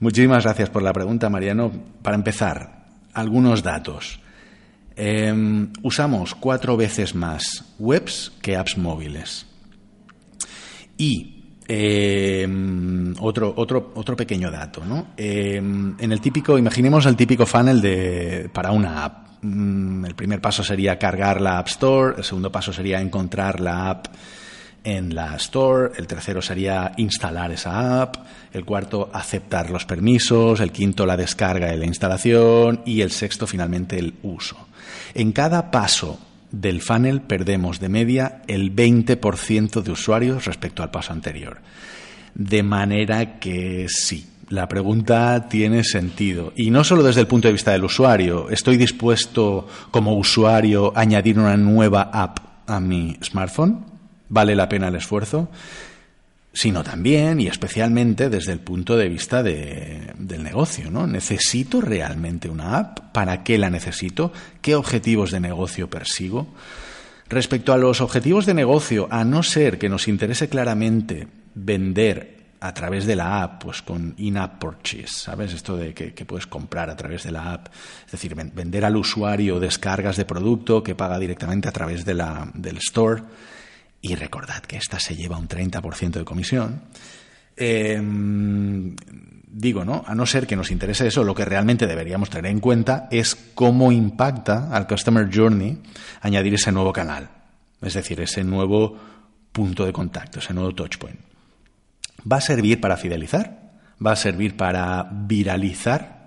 Muchísimas 0.00 0.44
gracias 0.44 0.70
por 0.70 0.82
la 0.82 0.92
pregunta, 0.92 1.28
Mariano. 1.28 1.70
Para 2.02 2.16
empezar, 2.16 2.86
algunos 3.12 3.62
datos. 3.62 4.20
Em, 4.96 5.70
usamos 5.82 6.34
cuatro 6.34 6.76
veces 6.76 7.14
más 7.14 7.74
webs 7.78 8.32
que 8.40 8.56
apps 8.56 8.78
móviles. 8.78 9.46
Y 10.96 11.42
eh, 11.68 12.46
otro, 13.20 13.52
otro, 13.56 13.92
otro 13.94 14.16
pequeño 14.16 14.50
dato, 14.50 14.84
¿no? 14.84 15.08
Eh, 15.16 15.56
en 15.56 16.12
el 16.12 16.20
típico, 16.20 16.58
imaginemos 16.58 17.06
el 17.06 17.16
típico 17.16 17.46
funnel 17.46 17.80
de, 17.80 18.50
para 18.52 18.72
una 18.72 19.04
app. 19.04 19.21
Mm, 19.42 20.04
el 20.04 20.14
primer 20.14 20.40
paso 20.40 20.62
sería 20.62 20.98
cargar 20.98 21.40
la 21.40 21.58
App 21.58 21.66
Store, 21.66 22.14
el 22.16 22.24
segundo 22.24 22.52
paso 22.52 22.72
sería 22.72 23.00
encontrar 23.00 23.60
la 23.60 23.90
app 23.90 24.06
en 24.84 25.14
la 25.16 25.34
Store, 25.34 25.90
el 25.96 26.06
tercero 26.06 26.40
sería 26.40 26.92
instalar 26.96 27.50
esa 27.50 28.02
app, 28.02 28.16
el 28.52 28.64
cuarto 28.64 29.10
aceptar 29.12 29.70
los 29.70 29.84
permisos, 29.84 30.60
el 30.60 30.70
quinto 30.70 31.06
la 31.06 31.16
descarga 31.16 31.74
y 31.74 31.78
la 31.78 31.86
instalación 31.86 32.82
y 32.86 33.00
el 33.00 33.10
sexto 33.10 33.48
finalmente 33.48 33.98
el 33.98 34.14
uso. 34.22 34.56
En 35.12 35.32
cada 35.32 35.72
paso 35.72 36.20
del 36.52 36.80
funnel 36.80 37.20
perdemos 37.20 37.80
de 37.80 37.88
media 37.88 38.42
el 38.46 38.74
20% 38.74 39.82
de 39.82 39.90
usuarios 39.90 40.44
respecto 40.44 40.84
al 40.84 40.90
paso 40.92 41.12
anterior. 41.12 41.58
De 42.34 42.62
manera 42.62 43.40
que 43.40 43.86
sí, 43.88 44.31
la 44.52 44.68
pregunta 44.68 45.48
tiene 45.48 45.82
sentido. 45.82 46.52
Y 46.54 46.70
no 46.70 46.84
solo 46.84 47.02
desde 47.02 47.22
el 47.22 47.26
punto 47.26 47.48
de 47.48 47.52
vista 47.52 47.72
del 47.72 47.84
usuario. 47.84 48.50
¿Estoy 48.50 48.76
dispuesto 48.76 49.66
como 49.90 50.14
usuario 50.14 50.92
a 50.94 51.00
añadir 51.00 51.38
una 51.38 51.56
nueva 51.56 52.10
app 52.12 52.38
a 52.66 52.78
mi 52.78 53.16
smartphone? 53.24 53.86
¿Vale 54.28 54.54
la 54.54 54.68
pena 54.68 54.88
el 54.88 54.96
esfuerzo? 54.96 55.48
sino 56.54 56.84
también 56.84 57.40
y 57.40 57.46
especialmente 57.46 58.28
desde 58.28 58.52
el 58.52 58.60
punto 58.60 58.98
de 58.98 59.08
vista 59.08 59.42
del 59.42 60.42
negocio. 60.42 60.90
¿no? 60.90 61.06
¿Necesito 61.06 61.80
realmente 61.80 62.50
una 62.50 62.76
app? 62.76 62.98
¿Para 63.14 63.42
qué 63.42 63.56
la 63.56 63.70
necesito? 63.70 64.34
¿Qué 64.60 64.74
objetivos 64.74 65.30
de 65.30 65.40
negocio 65.40 65.88
persigo? 65.88 66.48
Respecto 67.30 67.72
a 67.72 67.78
los 67.78 68.02
objetivos 68.02 68.44
de 68.44 68.52
negocio, 68.52 69.08
a 69.10 69.24
no 69.24 69.42
ser 69.42 69.78
que 69.78 69.88
nos 69.88 70.08
interese 70.08 70.50
claramente 70.50 71.26
vender 71.54 72.41
a 72.62 72.72
través 72.72 73.06
de 73.06 73.16
la 73.16 73.42
app, 73.42 73.64
pues 73.64 73.82
con 73.82 74.14
in-app 74.18 74.60
purchase, 74.60 75.08
¿sabes? 75.08 75.52
Esto 75.52 75.76
de 75.76 75.92
que, 75.92 76.24
puedes 76.24 76.46
comprar 76.46 76.88
a 76.90 76.96
través 76.96 77.24
de 77.24 77.32
la 77.32 77.52
app, 77.52 77.66
es 78.06 78.12
decir, 78.12 78.36
vender 78.36 78.84
al 78.84 78.96
usuario 78.96 79.58
descargas 79.58 80.16
de 80.16 80.24
producto 80.24 80.80
que 80.80 80.94
paga 80.94 81.18
directamente 81.18 81.68
a 81.68 81.72
través 81.72 82.04
de 82.04 82.14
la, 82.14 82.48
del 82.54 82.76
store 82.76 83.24
y 84.00 84.14
recordad 84.14 84.62
que 84.62 84.76
esta 84.76 85.00
se 85.00 85.16
lleva 85.16 85.38
un 85.38 85.48
30% 85.48 86.12
de 86.12 86.24
comisión, 86.24 86.82
em, 87.56 88.94
digo, 89.48 89.84
¿no? 89.84 90.04
A 90.06 90.14
no 90.14 90.24
ser 90.24 90.46
que 90.46 90.54
nos 90.54 90.70
interese 90.70 91.08
eso, 91.08 91.24
lo 91.24 91.34
que 91.34 91.44
realmente 91.44 91.88
deberíamos 91.88 92.30
tener 92.30 92.52
en 92.52 92.60
cuenta 92.60 93.08
es 93.10 93.34
cómo 93.54 93.90
impacta 93.90 94.68
al 94.70 94.86
Customer 94.86 95.28
Journey 95.34 95.82
añadir 96.20 96.54
ese 96.54 96.70
nuevo 96.70 96.92
canal, 96.92 97.28
es 97.80 97.94
decir, 97.94 98.20
ese 98.20 98.44
nuevo 98.44 98.96
punto 99.50 99.84
de 99.84 99.92
contacto, 99.92 100.38
ese 100.38 100.54
nuevo 100.54 100.72
touchpoint. 100.72 101.31
¿Va 102.30 102.36
a 102.36 102.40
servir 102.40 102.80
para 102.80 102.96
fidelizar? 102.96 103.72
¿Va 104.04 104.12
a 104.12 104.16
servir 104.16 104.56
para 104.56 105.08
viralizar? 105.10 106.22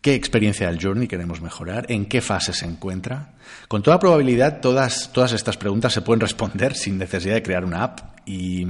qué 0.00 0.14
experiencia 0.14 0.68
del 0.68 0.80
journey 0.82 1.08
queremos 1.08 1.40
mejorar, 1.40 1.86
en 1.90 2.06
qué 2.06 2.20
fase 2.20 2.52
se 2.52 2.64
encuentra. 2.64 3.34
Con 3.66 3.82
toda 3.82 3.98
probabilidad, 3.98 4.60
todas, 4.60 5.12
todas 5.12 5.32
estas 5.32 5.56
preguntas 5.56 5.92
se 5.92 6.02
pueden 6.02 6.20
responder 6.20 6.74
sin 6.74 6.98
necesidad 6.98 7.34
de 7.34 7.42
crear 7.42 7.64
una 7.64 7.82
app 7.82 8.00
y, 8.26 8.66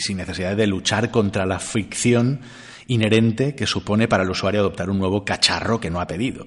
sin 0.00 0.16
necesidad 0.16 0.56
de 0.56 0.66
luchar 0.66 1.10
contra 1.10 1.46
la 1.46 1.58
fricción 1.58 2.40
inherente 2.88 3.54
que 3.54 3.66
supone 3.66 4.08
para 4.08 4.24
el 4.24 4.30
usuario 4.30 4.60
adoptar 4.60 4.90
un 4.90 4.98
nuevo 4.98 5.24
cacharro 5.24 5.80
que 5.80 5.90
no 5.90 6.00
ha 6.00 6.06
pedido. 6.06 6.46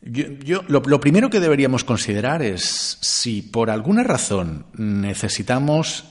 Yo, 0.00 0.62
lo, 0.68 0.80
lo, 0.80 1.00
primero 1.00 1.30
que 1.30 1.40
deberíamos 1.40 1.82
considerar 1.82 2.42
es 2.42 2.98
si 3.00 3.42
por 3.42 3.70
alguna 3.70 4.02
razón 4.02 4.66
necesitamos 4.74 6.04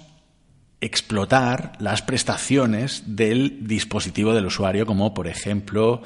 explotar 0.84 1.72
las 1.80 2.02
prestaciones 2.02 3.04
del 3.06 3.66
dispositivo 3.66 4.34
del 4.34 4.48
usuario, 4.48 4.86
como 4.86 5.14
por 5.14 5.28
ejemplo, 5.28 6.02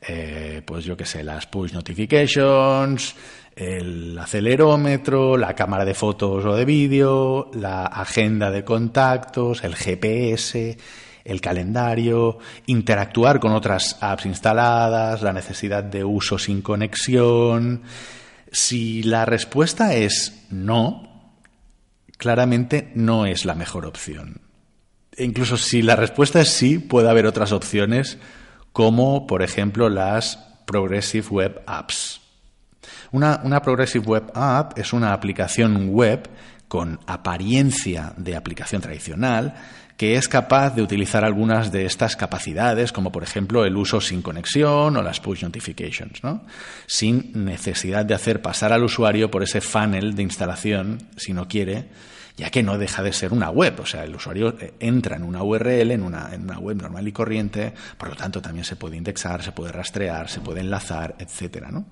eh, 0.00 0.62
pues 0.64 0.86
yo 0.86 0.96
qué 0.96 1.04
sé, 1.04 1.22
las 1.22 1.46
push 1.46 1.72
notifications, 1.72 3.14
el 3.54 4.18
acelerómetro, 4.18 5.36
la 5.36 5.54
cámara 5.54 5.84
de 5.84 5.92
fotos 5.92 6.42
o 6.46 6.56
de 6.56 6.64
vídeo, 6.64 7.50
la 7.52 7.84
agenda 7.84 8.50
de 8.50 8.64
contactos, 8.64 9.62
el 9.62 9.76
GPS, 9.76 10.78
el 11.22 11.40
calendario, 11.42 12.38
interactuar 12.64 13.38
con 13.38 13.52
otras 13.52 13.98
apps 14.00 14.24
instaladas, 14.24 15.20
la 15.20 15.34
necesidad 15.34 15.84
de 15.84 16.02
uso 16.02 16.38
sin 16.38 16.62
conexión. 16.62 17.82
Si 18.50 19.02
la 19.02 19.26
respuesta 19.26 19.94
es 19.94 20.46
no, 20.48 21.13
claramente 22.16 22.92
no 22.94 23.26
es 23.26 23.44
la 23.44 23.54
mejor 23.54 23.86
opción. 23.86 24.40
E 25.16 25.24
incluso 25.24 25.56
si 25.56 25.82
la 25.82 25.96
respuesta 25.96 26.40
es 26.40 26.50
sí, 26.50 26.78
puede 26.78 27.08
haber 27.08 27.26
otras 27.26 27.52
opciones 27.52 28.18
como, 28.72 29.26
por 29.26 29.42
ejemplo, 29.42 29.88
las 29.88 30.36
Progressive 30.66 31.26
Web 31.28 31.62
Apps. 31.66 32.20
Una, 33.12 33.40
una 33.44 33.62
Progressive 33.62 34.04
Web 34.04 34.32
App 34.34 34.78
es 34.78 34.92
una 34.92 35.12
aplicación 35.12 35.90
web 35.90 36.28
con 36.68 36.98
apariencia 37.06 38.14
de 38.16 38.34
aplicación 38.34 38.82
tradicional 38.82 39.54
que 39.96 40.16
es 40.16 40.28
capaz 40.28 40.74
de 40.74 40.82
utilizar 40.82 41.24
algunas 41.24 41.70
de 41.70 41.86
estas 41.86 42.16
capacidades, 42.16 42.90
como 42.90 43.12
por 43.12 43.22
ejemplo 43.22 43.64
el 43.64 43.76
uso 43.76 44.00
sin 44.00 44.22
conexión 44.22 44.96
o 44.96 45.02
las 45.02 45.20
push 45.20 45.42
notifications, 45.42 46.24
¿no? 46.24 46.44
sin 46.86 47.44
necesidad 47.44 48.04
de 48.04 48.14
hacer 48.14 48.42
pasar 48.42 48.72
al 48.72 48.82
usuario 48.82 49.30
por 49.30 49.42
ese 49.42 49.60
funnel 49.60 50.14
de 50.14 50.22
instalación, 50.22 50.98
si 51.16 51.32
no 51.32 51.46
quiere, 51.46 51.88
ya 52.36 52.50
que 52.50 52.62
no 52.62 52.78
deja 52.78 53.02
de 53.02 53.12
ser 53.12 53.32
una 53.32 53.50
web. 53.50 53.78
O 53.80 53.86
sea, 53.86 54.04
el 54.04 54.14
usuario 54.14 54.56
eh, 54.60 54.74
entra 54.80 55.16
en 55.16 55.22
una 55.22 55.42
URL, 55.42 55.92
en 55.92 56.02
una, 56.02 56.34
en 56.34 56.42
una 56.42 56.58
web 56.58 56.76
normal 56.76 57.06
y 57.06 57.12
corriente, 57.12 57.72
por 57.96 58.08
lo 58.08 58.16
tanto 58.16 58.42
también 58.42 58.64
se 58.64 58.76
puede 58.76 58.96
indexar, 58.96 59.42
se 59.42 59.52
puede 59.52 59.72
rastrear, 59.72 60.28
se 60.28 60.40
puede 60.40 60.60
enlazar, 60.60 61.14
etcétera, 61.18 61.70
¿no? 61.70 61.86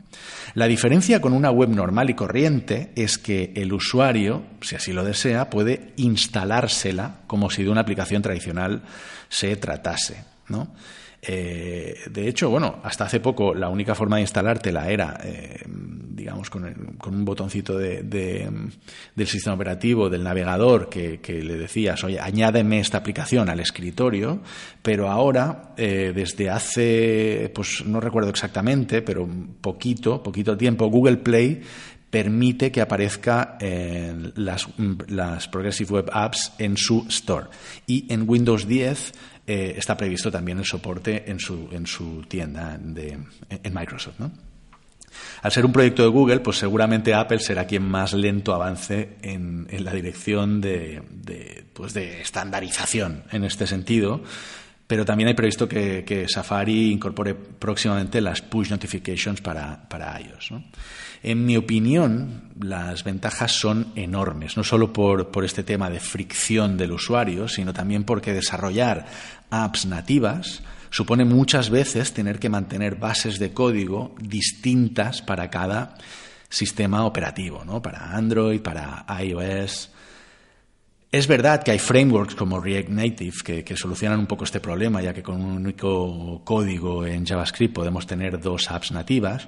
La 0.55 0.67
diferencia 0.67 1.21
con 1.21 1.33
una 1.33 1.51
web 1.51 1.69
normal 1.69 2.11
y 2.11 2.15
corriente 2.15 2.93
es 2.97 3.19
que 3.19 3.53
el 3.55 3.73
usuario, 3.73 4.43
si 4.61 4.75
así 4.75 4.93
lo 4.93 5.05
desea, 5.05 5.49
puede 5.49 5.93
instalársela 5.97 7.21
como 7.27 7.51
si 7.51 7.63
de 7.63 7.71
una 7.71 7.83
aplicación 7.83 8.23
tradicional 8.23 8.83
se 9.29 9.55
tratase, 9.57 10.25
¿no? 10.49 10.75
Eh, 11.25 12.01
de 12.11 12.29
hecho, 12.29 12.51
bueno, 12.51 12.81
hasta 12.83 13.05
hace 13.05 13.21
poco 13.21 13.55
la 13.55 13.69
única 13.69 13.95
forma 13.95 14.17
de 14.17 14.23
instalártela 14.23 14.91
era, 14.91 15.21
eh, 15.23 15.63
digamos, 15.69 16.51
con, 16.51 16.65
un 16.65 17.25
botoncito 17.25 17.79
de, 17.79 18.03
del 18.03 19.27
sistema 19.29 19.55
operativo, 19.55 20.11
del 20.11 20.25
navegador, 20.25 20.89
que, 20.89 21.21
le 21.29 21.57
decías, 21.57 22.03
oye, 22.03 22.19
añádeme 22.19 22.81
esta 22.81 22.99
aplicación 22.99 23.49
al 23.49 23.61
escritorio, 23.61 24.41
pero 24.83 25.11
ahora, 25.11 25.75
eh, 25.77 26.11
desde 26.13 26.51
hace, 26.51 27.53
pues 27.55 27.85
no 27.87 28.01
recuerdo 28.01 28.31
exactamente, 28.31 29.01
pero 29.01 29.29
poquito, 29.61 30.25
poquito 30.25 30.57
tiempo, 30.57 30.89
Google 30.89 31.19
Play 31.19 31.63
permite 32.11 32.71
que 32.71 32.83
aparezca 32.83 33.57
las, 34.37 34.69
las 35.09 35.49
Progressive 35.49 35.93
Web 35.93 36.11
Apps 36.13 36.53
en 36.59 36.77
su 36.77 37.07
store. 37.09 37.47
Y 37.87 38.13
en 38.13 38.29
Windows 38.29 38.69
10 38.69 39.15
eh, 39.47 39.75
está 39.77 39.97
previsto 39.97 40.31
también 40.31 40.59
el 40.59 40.65
soporte 40.65 41.31
en 41.31 41.41
su, 41.41 41.69
en 41.73 41.87
su 41.87 42.23
tienda 42.29 42.79
de, 42.79 43.19
en 43.51 43.75
Microsoft. 43.75 44.17
Al 45.43 45.53
ser 45.53 45.67
un 45.67 45.73
proyecto 45.73 46.03
de 46.03 46.09
Google, 46.09 46.41
pues 46.41 46.57
seguramente 46.59 47.15
Apple 47.15 47.41
será 47.41 47.67
quien 47.67 47.83
más 47.83 48.13
lento 48.15 48.55
avance 48.55 49.17
en, 49.23 49.67
en 49.71 49.85
la 49.85 49.93
dirección 49.93 50.61
de, 50.61 51.03
de, 51.11 51.65
pues 51.73 51.93
de 51.93 52.23
estandarización 52.23 53.25
en 53.31 53.45
este 53.45 53.67
sentido, 53.67 54.23
pero 54.93 55.07
también 55.07 55.29
hay 55.29 55.33
previsto 55.33 55.67
que, 55.67 56.27
Safari 56.29 56.93
incorpore 56.93 57.35
próximamente 57.35 58.21
las 58.21 58.43
push 58.43 58.69
notifications 58.69 59.41
para, 59.41 59.89
para 59.89 60.21
iOS. 60.21 60.51
En 61.23 61.47
mi 61.47 61.57
opinión, 61.57 62.51
las 62.61 63.03
ventajas 63.03 63.53
son 63.53 63.87
enormes, 63.97 64.55
no 64.55 64.63
solo 64.63 64.93
por, 64.93 65.31
este 65.47 65.63
tema 65.63 65.89
de 65.89 65.99
fricción 65.99 66.77
del 66.77 66.93
usuario, 66.93 67.49
sino 67.49 67.73
también 67.73 68.05
porque 68.05 68.35
desarrollar 68.35 69.07
apps 69.49 69.87
nativas 69.87 70.63
supone 70.91 71.25
muchas 71.25 71.71
veces 71.71 72.13
tener 72.13 72.39
que 72.39 72.51
mantener 72.51 72.97
bases 72.97 73.39
de 73.39 73.55
código 73.55 74.15
distintas 74.21 75.23
para 75.23 75.49
cada 75.49 75.95
sistema 76.51 77.07
operativo, 77.07 77.65
¿no? 77.65 77.81
para 77.81 78.15
Android, 78.15 78.61
para 78.61 79.07
iOS. 79.25 79.91
Es 81.13 81.27
verdad 81.27 81.63
que 81.63 81.73
hay 81.73 81.79
frameworks 81.79 82.35
como 82.35 82.59
React 82.59 82.89
Native 82.89 83.37
que, 83.45 83.65
que, 83.65 83.77
solucionan 83.77 84.19
un 84.19 84.27
poco 84.27 84.45
este 84.45 84.61
problema, 84.61 85.03
ya 85.03 85.13
que 85.13 85.23
con 85.23 85.43
un 85.43 85.59
único 85.59 86.41
código 86.43 87.05
en 87.05 87.27
JavaScript 87.27 87.75
podemos 87.75 88.07
tener 88.07 88.41
dos 88.41 88.71
apps 88.71 88.93
nativas, 88.93 89.47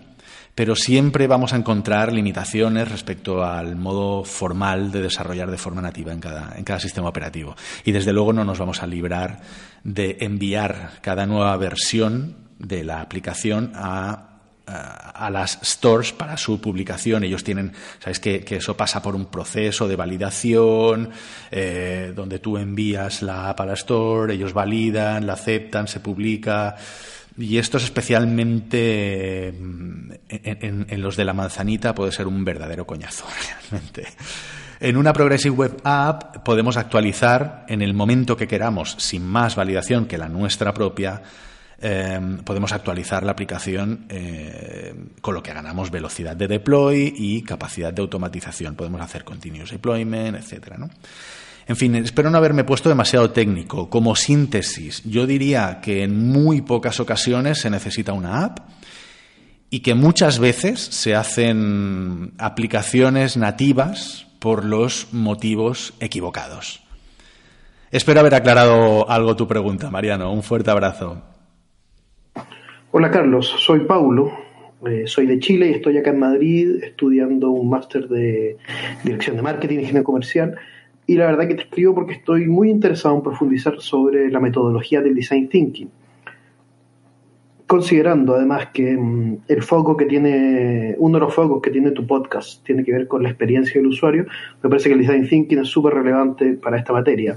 pero 0.55 0.77
siempre 0.77 1.27
vamos 1.27 1.55
a 1.55 1.57
encontrar 1.57 2.13
limitaciones 2.13 2.91
respecto 2.91 3.43
al 3.43 3.77
modo 3.77 4.25
formal 4.25 4.93
de 4.93 5.01
desarrollar 5.01 5.51
de 5.51 5.57
forma 5.57 5.81
nativa 5.81 6.13
en 6.13 6.21
cada, 6.21 6.55
en 6.55 6.65
cada 6.65 6.81
sistema 6.81 7.09
operativo. 7.09 7.57
Y 7.83 7.93
desde 7.93 8.13
luego 8.13 8.35
no 8.35 8.45
nos 8.45 8.59
vamos 8.59 8.83
a 8.83 8.87
librar 8.87 9.41
de 9.85 10.19
enviar 10.21 10.99
cada 11.01 11.25
nueva 11.25 11.57
versión 11.57 12.37
de 12.59 12.85
la 12.85 13.01
aplicación 13.01 13.73
a 13.75 14.35
a 15.25 15.31
las 15.31 15.59
stores 15.63 16.13
para 16.13 16.37
su 16.37 16.61
publicación. 16.61 17.25
Ellos 17.25 17.43
tienen, 17.43 17.73
sabes 17.99 18.21
que, 18.21 18.45
eso 18.51 18.77
pasa 18.77 19.01
por 19.03 19.15
un 19.15 19.27
proceso 19.27 19.89
de 19.89 19.97
validación, 19.97 21.11
eh, 21.51 22.13
donde 22.15 22.39
tú 22.39 22.59
envías 22.59 23.23
la 23.23 23.49
app 23.49 23.61
a 23.61 23.67
la 23.67 23.73
store, 23.73 24.35
ellos 24.35 24.53
validan, 24.53 25.27
la 25.27 25.33
aceptan, 25.33 25.89
se 25.89 26.01
publica. 26.01 26.77
Y 27.39 27.57
esto 27.57 27.79
es 27.79 27.85
especialmente 27.85 29.53
mm, 29.59 30.13
en, 30.29 31.03
los 31.03 31.17
de 31.17 31.25
la 31.25 31.33
manzanita 31.33 31.95
puede 31.95 32.13
ser 32.13 32.27
un 32.27 32.45
verdadero 32.45 32.87
coñazo, 32.87 33.25
realmente. 33.71 34.07
En 34.81 34.99
una 34.99 35.15
Progressive 35.15 35.55
Web 35.57 35.81
App 35.85 36.45
podemos 36.45 36.77
actualizar 36.77 37.65
en 37.69 37.81
el 37.81 37.95
momento 37.95 38.37
que 38.37 38.47
queramos, 38.47 38.95
sin 38.99 39.25
más 39.25 39.57
validación 39.57 40.05
que 40.05 40.19
la 40.19 40.29
nuestra 40.29 40.75
propia, 40.75 41.23
em, 41.85 42.39
podemos 42.39 42.73
actualizar 42.73 43.23
la 43.25 43.33
aplicación 43.33 44.07
eh, 44.09 44.95
con 45.21 45.35
lo 45.35 45.43
que 45.43 45.53
ganamos 45.53 45.91
velocidad 45.91 46.35
de 46.35 46.49
deploy 46.49 47.13
y 47.15 47.43
capacidad 47.43 47.93
de 47.93 48.01
automatización. 48.01 48.75
Podemos 48.75 49.03
hacer 49.03 49.23
continuous 49.23 49.71
deployment, 49.71 50.37
etcétera. 50.37 50.79
En 51.67 51.77
fin, 51.77 51.95
espero 51.97 52.31
no 52.31 52.39
haberme 52.39 52.65
puesto 52.65 52.89
demasiado 52.89 53.31
técnico. 53.31 53.91
Como 53.91 54.17
síntesis, 54.17 55.03
yo 55.05 55.27
diría 55.27 55.81
que 55.83 56.03
en 56.03 56.27
muy 56.27 56.63
pocas 56.63 57.01
ocasiones 57.01 57.61
se 57.61 57.69
necesita 57.69 58.15
una 58.15 58.45
app 58.45 58.61
y 59.69 59.81
que 59.81 59.95
muchas 59.95 60.39
veces 60.39 60.81
se 60.81 61.15
hacen 61.15 62.33
aplicaciones 62.39 63.37
nativas 63.37 64.27
por 64.39 64.65
los 64.65 65.09
motivos 65.13 65.93
equivocados. 66.01 66.81
Espero 67.91 68.21
haber 68.21 68.35
aclarado 68.35 69.11
algo 69.11 69.37
tu 69.37 69.47
pregunta, 69.47 69.91
Mariano. 69.91 70.33
Un 70.33 70.43
fuerte 70.43 70.71
abrazo. 70.71 71.34
Hola 72.97 73.11
Carlos, 73.11 73.49
soy 73.59 73.81
Paulo, 73.81 74.31
eh, 74.87 75.03
soy 75.07 75.27
de 75.27 75.41
Chile 75.41 75.69
y 75.69 75.73
estoy 75.73 75.99
acá 75.99 76.11
en 76.11 76.21
Madrid 76.21 76.81
estudiando 76.81 77.51
un 77.51 77.69
máster 77.69 78.07
de 78.07 78.57
Dirección 79.03 79.35
de 79.35 79.43
Marketing 79.43 79.79
y 79.79 79.81
Ingeniería 79.81 80.05
Comercial 80.05 80.55
y 81.05 81.17
la 81.17 81.27
verdad 81.27 81.49
que 81.49 81.57
te 81.57 81.63
escribo 81.63 81.93
porque 81.93 82.13
estoy 82.13 82.47
muy 82.47 82.71
interesado 82.71 83.17
en 83.17 83.23
profundizar 83.23 83.81
sobre 83.81 84.31
la 84.31 84.39
metodología 84.39 85.01
del 85.01 85.17
design 85.17 85.49
thinking. 85.49 85.91
Considerando 87.67 88.37
además 88.37 88.69
que 88.73 88.97
mm, 88.97 89.39
el 89.49 89.63
foco 89.65 89.97
que 89.97 90.05
tiene, 90.05 90.95
uno 90.99 91.19
de 91.19 91.25
los 91.25 91.35
focos 91.35 91.61
que 91.61 91.73
tiene 91.73 91.91
tu 91.91 92.07
podcast 92.07 92.65
tiene 92.65 92.85
que 92.85 92.93
ver 92.93 93.09
con 93.09 93.25
la 93.25 93.29
experiencia 93.29 93.75
del 93.81 93.89
usuario, 93.89 94.27
me 94.63 94.71
parece 94.71 94.89
que 94.89 94.95
el 94.95 95.01
design 95.01 95.29
thinking 95.29 95.59
es 95.59 95.69
súper 95.69 95.95
relevante 95.95 96.53
para 96.53 96.79
esta 96.79 96.93
materia. 96.93 97.35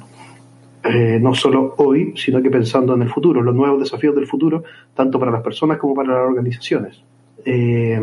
Eh, 0.89 1.19
no 1.21 1.35
solo 1.35 1.75
hoy, 1.77 2.13
sino 2.15 2.41
que 2.41 2.49
pensando 2.49 2.93
en 2.93 3.01
el 3.01 3.09
futuro, 3.09 3.41
los 3.41 3.55
nuevos 3.55 3.79
desafíos 3.79 4.15
del 4.15 4.27
futuro, 4.27 4.63
tanto 4.93 5.19
para 5.19 5.31
las 5.31 5.41
personas 5.41 5.77
como 5.77 5.93
para 5.93 6.13
las 6.13 6.27
organizaciones. 6.27 7.03
Eh, 7.45 7.99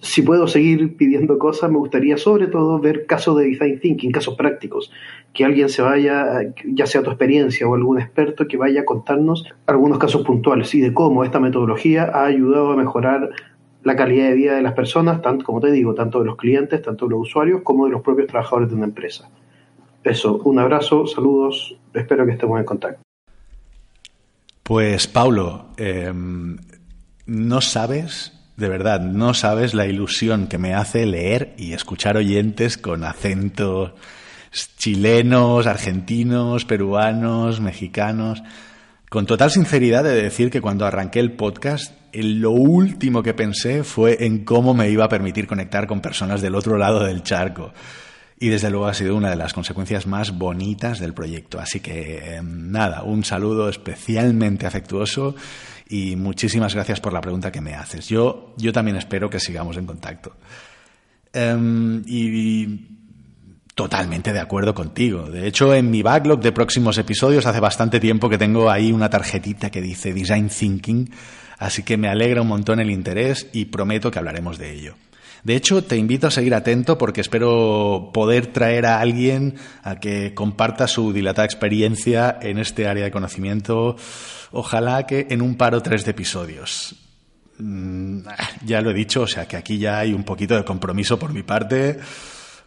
si 0.00 0.22
puedo 0.22 0.46
seguir 0.48 0.96
pidiendo 0.96 1.38
cosas, 1.38 1.70
me 1.70 1.78
gustaría 1.78 2.18
sobre 2.18 2.46
todo 2.46 2.78
ver 2.78 3.06
casos 3.06 3.38
de 3.38 3.44
design 3.44 3.80
thinking, 3.80 4.12
casos 4.12 4.34
prácticos, 4.34 4.92
que 5.32 5.44
alguien 5.44 5.68
se 5.68 5.82
vaya, 5.82 6.52
ya 6.64 6.86
sea 6.86 7.02
tu 7.02 7.10
experiencia 7.10 7.66
o 7.66 7.74
algún 7.74 7.98
experto, 7.98 8.46
que 8.46 8.56
vaya 8.56 8.82
a 8.82 8.84
contarnos 8.84 9.44
algunos 9.66 9.98
casos 9.98 10.26
puntuales 10.26 10.74
y 10.74 10.80
de 10.80 10.92
cómo 10.92 11.24
esta 11.24 11.40
metodología 11.40 12.10
ha 12.12 12.26
ayudado 12.26 12.72
a 12.72 12.76
mejorar 12.76 13.30
la 13.82 13.96
calidad 13.96 14.28
de 14.28 14.34
vida 14.34 14.56
de 14.56 14.62
las 14.62 14.74
personas, 14.74 15.22
tanto 15.22 15.44
como 15.44 15.60
te 15.60 15.70
digo, 15.70 15.94
tanto 15.94 16.18
de 16.18 16.26
los 16.26 16.36
clientes, 16.36 16.82
tanto 16.82 17.06
de 17.06 17.12
los 17.12 17.20
usuarios, 17.20 17.62
como 17.62 17.86
de 17.86 17.92
los 17.92 18.02
propios 18.02 18.26
trabajadores 18.26 18.68
de 18.68 18.74
una 18.74 18.86
empresa. 18.86 19.30
Eso, 20.06 20.36
un 20.44 20.58
abrazo, 20.60 21.04
saludos, 21.06 21.76
espero 21.92 22.24
que 22.24 22.32
estemos 22.32 22.58
en 22.60 22.64
contacto. 22.64 23.02
Pues 24.62 25.08
Paulo, 25.08 25.66
em, 25.76 26.56
no 27.26 27.60
sabes 27.60 28.32
de 28.56 28.68
verdad, 28.68 29.00
no 29.00 29.34
sabes 29.34 29.74
la 29.74 29.86
ilusión 29.86 30.46
que 30.46 30.58
me 30.58 30.74
hace 30.74 31.04
leer 31.04 31.54
y 31.58 31.72
escuchar 31.72 32.16
oyentes 32.16 32.78
con 32.78 33.04
acentos 33.04 33.92
chilenos, 34.78 35.66
argentinos, 35.66 36.64
peruanos, 36.64 37.60
mexicanos. 37.60 38.42
Con 39.10 39.26
total 39.26 39.50
sinceridad 39.50 40.04
de 40.04 40.22
decir 40.22 40.50
que 40.50 40.62
cuando 40.62 40.86
arranqué 40.86 41.20
el 41.20 41.32
podcast, 41.32 41.92
lo 42.14 42.52
último 42.52 43.22
que 43.22 43.34
pensé 43.34 43.84
fue 43.84 44.24
en 44.24 44.44
cómo 44.44 44.72
me 44.72 44.88
iba 44.88 45.04
a 45.04 45.10
permitir 45.10 45.46
conectar 45.46 45.86
con 45.86 46.00
personas 46.00 46.40
del 46.40 46.54
otro 46.54 46.78
lado 46.78 47.04
del 47.04 47.22
charco. 47.22 47.72
Y 48.38 48.48
desde 48.48 48.70
luego 48.70 48.86
ha 48.86 48.94
sido 48.94 49.16
una 49.16 49.30
de 49.30 49.36
las 49.36 49.54
consecuencias 49.54 50.06
más 50.06 50.36
bonitas 50.36 50.98
del 51.00 51.14
proyecto. 51.14 51.58
Así 51.58 51.80
que 51.80 52.36
em, 52.36 52.70
nada, 52.70 53.02
un 53.02 53.24
saludo 53.24 53.68
especialmente 53.68 54.66
afectuoso 54.66 55.34
y 55.88 56.16
muchísimas 56.16 56.74
gracias 56.74 57.00
por 57.00 57.12
la 57.12 57.20
pregunta 57.20 57.50
que 57.50 57.60
me 57.60 57.74
haces. 57.74 58.08
Yo, 58.08 58.54
yo 58.58 58.72
también 58.72 58.96
espero 58.96 59.30
que 59.30 59.40
sigamos 59.40 59.76
en 59.78 59.86
contacto. 59.86 60.36
Em, 61.32 62.02
y, 62.06 62.96
totalmente 63.74 64.32
de 64.32 64.40
acuerdo 64.40 64.74
contigo. 64.74 65.30
De 65.30 65.46
hecho, 65.46 65.74
en 65.74 65.90
mi 65.90 66.02
backlog 66.02 66.40
de 66.40 66.50
próximos 66.50 66.96
episodios 66.96 67.44
hace 67.44 67.60
bastante 67.60 68.00
tiempo 68.00 68.28
que 68.30 68.38
tengo 68.38 68.70
ahí 68.70 68.90
una 68.90 69.10
tarjetita 69.10 69.70
que 69.70 69.82
dice 69.82 70.14
Design 70.14 70.48
Thinking, 70.48 71.10
así 71.58 71.82
que 71.82 71.98
me 71.98 72.08
alegra 72.08 72.40
un 72.40 72.48
montón 72.48 72.80
el 72.80 72.90
interés 72.90 73.48
y 73.52 73.66
prometo 73.66 74.10
que 74.10 74.18
hablaremos 74.18 74.56
de 74.56 74.72
ello. 74.72 74.94
De 75.46 75.54
hecho, 75.54 75.84
te 75.84 75.96
invito 75.96 76.26
a 76.26 76.32
seguir 76.32 76.56
atento 76.56 76.98
porque 76.98 77.20
espero 77.20 78.10
poder 78.12 78.48
traer 78.48 78.84
a 78.84 78.98
alguien 78.98 79.54
a 79.84 80.00
que 80.00 80.34
comparta 80.34 80.88
su 80.88 81.12
dilatada 81.12 81.46
experiencia 81.46 82.36
en 82.42 82.58
este 82.58 82.88
área 82.88 83.04
de 83.04 83.12
conocimiento 83.12 83.94
Ojalá 84.50 85.06
que 85.06 85.28
en 85.30 85.42
un 85.42 85.56
par 85.56 85.76
o 85.76 85.82
tres 85.82 86.04
de 86.04 86.10
episodios. 86.10 86.96
Mm, 87.58 88.20
ya 88.64 88.80
lo 88.80 88.90
he 88.90 88.94
dicho, 88.94 89.22
o 89.22 89.26
sea 89.28 89.46
que 89.46 89.56
aquí 89.56 89.78
ya 89.78 90.00
hay 90.00 90.12
un 90.12 90.24
poquito 90.24 90.56
de 90.56 90.64
compromiso 90.64 91.16
por 91.16 91.32
mi 91.32 91.44
parte. 91.44 92.00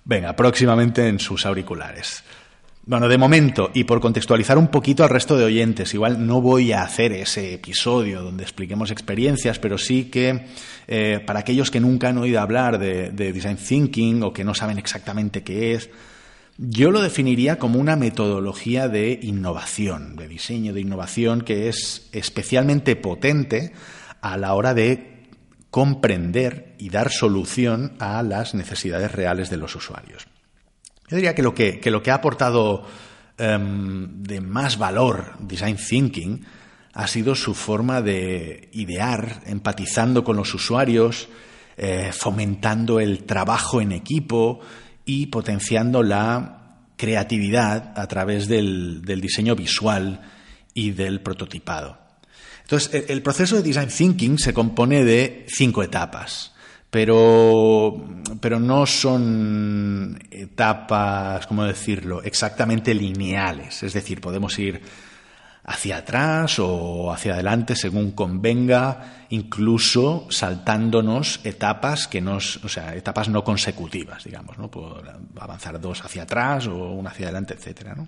Venga, 0.05 0.33
próximamente 0.35 1.05
en 1.07 1.19
sus 1.19 1.45
auriculares. 1.45 2.23
Bueno, 2.89 3.07
de 3.07 3.19
momento, 3.19 3.69
y 3.75 3.83
por 3.83 4.01
contextualizar 4.01 4.57
un 4.57 4.69
poquito 4.69 5.03
al 5.03 5.11
resto 5.11 5.37
de 5.37 5.43
oyentes, 5.43 5.93
igual 5.93 6.25
no 6.25 6.41
voy 6.41 6.71
a 6.71 6.81
hacer 6.81 7.13
ese 7.13 7.53
episodio 7.53 8.23
donde 8.23 8.41
expliquemos 8.41 8.89
experiencias, 8.89 9.59
pero 9.59 9.77
sí 9.77 10.05
que 10.05 10.47
eh, 10.87 11.19
para 11.23 11.41
aquellos 11.41 11.69
que 11.69 11.79
nunca 11.79 12.09
han 12.09 12.17
oído 12.17 12.39
hablar 12.41 12.79
de, 12.79 13.11
de 13.11 13.31
Design 13.31 13.57
Thinking 13.57 14.23
o 14.23 14.33
que 14.33 14.43
no 14.43 14.55
saben 14.55 14.79
exactamente 14.79 15.43
qué 15.43 15.73
es, 15.73 15.91
yo 16.57 16.89
lo 16.89 17.03
definiría 17.03 17.59
como 17.59 17.79
una 17.79 17.95
metodología 17.95 18.87
de 18.87 19.19
innovación, 19.21 20.15
de 20.15 20.27
diseño 20.27 20.73
de 20.73 20.81
innovación 20.81 21.41
que 21.41 21.69
es 21.69 22.09
especialmente 22.11 22.95
potente 22.95 23.71
a 24.19 24.35
la 24.35 24.55
hora 24.55 24.73
de 24.73 25.27
comprender 25.69 26.73
y 26.79 26.89
dar 26.89 27.11
solución 27.11 27.93
a 27.99 28.23
las 28.23 28.55
necesidades 28.55 29.11
reales 29.11 29.51
de 29.51 29.57
los 29.57 29.75
usuarios. 29.75 30.28
Yo 31.09 31.15
diría 31.15 31.33
que 31.33 31.41
lo 31.41 31.55
que, 31.55 31.81
lo 31.85 32.03
que 32.03 32.11
ha 32.11 32.15
aportado 32.15 32.85
em, 33.37 34.21
de 34.21 34.41
más 34.41 34.77
valor 34.77 35.33
Design 35.39 35.77
Thinking 35.77 36.45
ha 36.93 37.07
sido 37.07 37.33
su 37.33 37.55
forma 37.55 38.01
de 38.01 38.69
idear, 38.73 39.41
empatizando 39.45 40.23
con 40.23 40.37
los 40.37 40.53
usuarios, 40.53 41.29
eh, 41.77 42.11
fomentando 42.13 42.99
el 42.99 43.23
trabajo 43.23 43.81
en 43.81 43.91
equipo 43.91 44.59
y 45.05 45.27
potenciando 45.27 46.03
la 46.03 46.77
creatividad 46.95 47.97
a 47.97 48.07
través 48.07 48.47
del, 48.47 49.01
diseño 49.03 49.55
visual 49.55 50.21
y 50.73 50.91
del 50.91 51.21
prototipado. 51.21 51.97
Entonces, 52.61 53.05
el 53.09 53.23
proceso 53.23 53.55
de 53.55 53.63
Design 53.63 53.89
Thinking 53.89 54.37
se 54.37 54.53
compone 54.53 55.03
de 55.03 55.45
cinco 55.47 55.81
etapas 55.81 56.53
pero, 56.89 57.95
pero 58.39 58.59
no 58.59 58.85
son 58.85 60.19
etapas, 60.31 61.45
¿cómo 61.47 61.63
decirlo?, 61.63 62.23
exactamente 62.23 62.93
lineales. 62.93 63.83
Es 63.83 63.93
decir, 63.93 64.21
podemos 64.21 64.57
ir 64.57 64.81
hacia 65.63 65.97
atrás 65.97 66.57
o 66.57 67.11
hacia 67.11 67.33
adelante 67.33 67.75
según 67.75 68.11
convenga, 68.11 69.25
incluso 69.29 70.25
saltándonos 70.31 71.41
etapas 71.43 72.07
que 72.07 72.21
nos, 72.21 72.63
o 72.63 72.69
sea, 72.69 72.95
etapas 72.95 73.29
no 73.29 73.43
consecutivas, 73.43 74.23
digamos, 74.23 74.57
¿no? 74.57 74.71
Puedo 74.71 75.03
avanzar 75.39 75.79
dos 75.79 76.03
hacia 76.03 76.23
atrás 76.23 76.65
o 76.65 76.75
una 76.75 77.11
hacia 77.11 77.27
adelante, 77.27 77.53
etcétera, 77.53 77.93
¿no? 77.93 78.07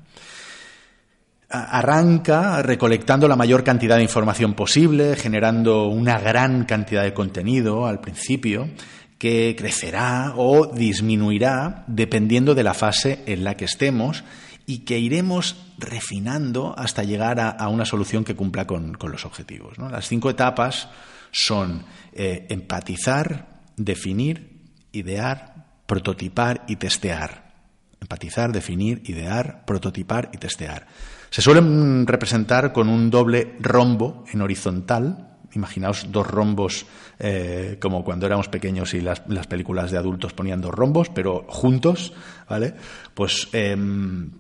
Arranca 1.52 2.62
recolectando 2.62 3.28
la 3.28 3.36
mayor 3.36 3.64
cantidad 3.64 3.98
de 3.98 4.04
información 4.04 4.54
posible, 4.54 5.16
generando 5.16 5.88
una 5.88 6.20
gran 6.20 6.66
cantidad 6.66 7.04
de 7.04 7.14
contenido 7.14 7.86
al 7.86 8.00
principio, 8.00 8.70
que 9.18 9.56
crecerá 9.58 10.34
o 10.36 10.66
disminuirá 10.66 11.84
dependiendo 11.88 12.56
de 12.56 12.64
la 12.64 12.74
fase 12.74 13.24
en 13.28 13.44
la 13.44 13.56
que 13.56 13.66
estemos 13.66 14.24
y 14.66 14.80
que 14.80 15.00
iremos 15.00 15.58
refinando 15.78 16.74
hasta 16.78 17.04
llegar 17.04 17.40
a, 17.40 17.68
una 17.68 17.86
solución 17.86 18.24
que 18.24 18.36
cumpla 18.36 18.66
con, 18.66 18.98
los 19.00 19.26
objetivos. 19.26 19.78
Las 19.78 20.08
cinco 20.08 20.30
etapas 20.30 20.88
son 21.32 21.84
eh, 22.14 22.48
empatizar, 22.50 23.48
definir, 23.78 24.60
idear, 24.92 25.68
prototipar 25.86 26.64
y 26.68 26.78
testear. 26.78 27.52
Empatizar, 28.00 28.52
definir, 28.52 29.04
idear, 29.06 29.66
prototipar 29.66 30.30
y 30.34 30.38
testear. 30.38 30.88
Se 31.32 31.42
suelen 31.42 32.06
representar 32.08 32.74
con 32.74 32.90
un 32.90 33.10
doble 33.10 33.56
rombo 33.62 34.26
en 34.34 34.42
horizontal. 34.42 35.38
Imaginaos 35.54 36.12
dos 36.12 36.28
rombos 36.28 36.86
eh, 37.20 37.78
como 37.80 38.04
cuando 38.04 38.26
éramos 38.26 38.50
pequeños 38.50 38.94
y 38.94 39.00
las, 39.00 39.22
películas 39.48 39.92
de 39.92 39.98
adultos 39.98 40.34
ponían 40.34 40.60
dos 40.60 40.74
rombos, 40.74 41.08
pero 41.08 41.46
juntos, 41.48 42.12
¿vale? 42.50 42.74
Pues 43.14 43.48
em, 43.54 44.32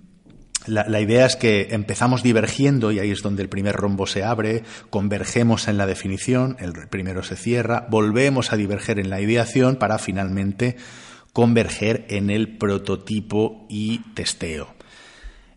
la, 0.67 0.85
la, 0.89 0.99
idea 0.99 1.25
es 1.25 1.37
que 1.37 1.69
empezamos 1.71 2.23
divergiendo 2.23 2.91
y 2.91 2.99
ahí 2.99 3.11
es 3.11 3.21
donde 3.21 3.43
el 3.43 3.49
primer 3.49 3.77
rombo 3.77 4.05
se 4.05 4.25
abre, 4.25 4.63
convergemos 4.89 5.69
en 5.69 5.77
la 5.77 5.85
definición, 5.85 6.57
el 6.59 6.73
primero 6.89 7.23
se 7.23 7.37
cierra, 7.37 7.87
volvemos 7.89 8.51
a 8.51 8.57
diverger 8.57 8.99
en 8.99 9.09
la 9.09 9.21
ideación 9.21 9.77
para 9.77 9.97
finalmente 9.97 10.75
converger 11.31 12.05
en 12.09 12.29
el 12.29 12.57
prototipo 12.57 13.65
y 13.69 13.99
testeo. 14.13 14.80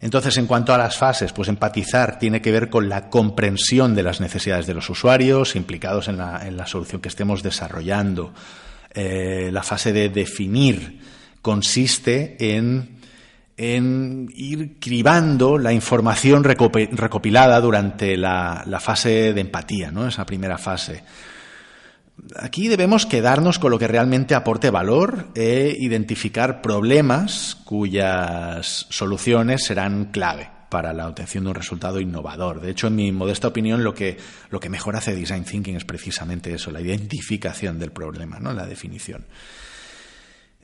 Entonces, 0.05 0.37
en 0.37 0.47
cuanto 0.47 0.75
a 0.75 0.77
las 0.77 0.99
fases, 0.99 1.33
pues 1.33 1.49
empatizar 1.49 2.19
tiene 2.19 2.43
que 2.43 2.53
ver 2.53 2.69
con 2.69 2.91
la 2.91 3.09
comprensión 3.09 3.95
de 3.95 4.03
las 4.03 4.21
necesidades 4.21 4.67
de 4.67 4.75
los 4.75 4.91
usuarios 4.91 5.57
implicados 5.57 6.09
en 6.09 6.19
la, 6.19 6.67
solución 6.67 7.01
que 7.01 7.09
estemos 7.09 7.43
desarrollando. 7.43 8.35
Eh, 8.93 9.49
la 9.51 9.63
fase 9.63 9.95
de 9.95 10.11
definir 10.11 11.01
consiste 11.41 12.37
en, 12.39 12.99
ir 13.57 14.79
cribando 14.79 15.57
la 15.57 15.73
información 15.73 16.45
recopilada 16.45 17.59
durante 17.63 18.19
la, 18.19 18.63
la 18.67 18.81
fase 18.81 19.33
de 19.33 19.41
empatía, 19.41 19.91
¿no? 19.91 20.07
esa 20.07 20.27
primera 20.27 20.59
fase. 20.59 21.03
Aquí 22.37 22.69
debemos 22.69 23.07
quedarnos 23.07 23.59
con 23.59 23.71
lo 23.71 23.79
que 23.79 23.89
realmente 23.89 24.35
aporte 24.35 24.71
valor 24.71 25.29
e 25.35 25.77
identificar 25.79 26.63
problemas 26.63 27.57
cuyas 27.65 28.87
soluciones 28.89 29.65
serán 29.65 30.07
clave 30.07 30.51
para 30.69 30.93
la 30.93 31.09
obtención 31.09 31.45
de 31.45 31.51
un 31.51 31.57
resultado 31.57 32.01
innovador. 32.01 32.61
De 32.61 32.71
hecho, 32.71 32.87
en 32.87 32.97
mi 32.97 33.13
modesta 33.13 33.49
opinión, 33.49 33.85
lo 33.85 33.95
que, 33.95 34.17
lo 34.51 34.59
que 34.59 34.69
mejor 34.69 34.97
hace 34.97 35.15
Design 35.15 35.45
Thinking 35.45 35.77
es 35.77 35.85
precisamente 35.85 36.53
eso, 36.53 36.71
la 36.71 36.81
identificación 36.81 37.79
del 37.79 37.93
problema, 37.93 38.41
¿no? 38.41 38.53
la 38.53 38.67
definición. 38.67 39.25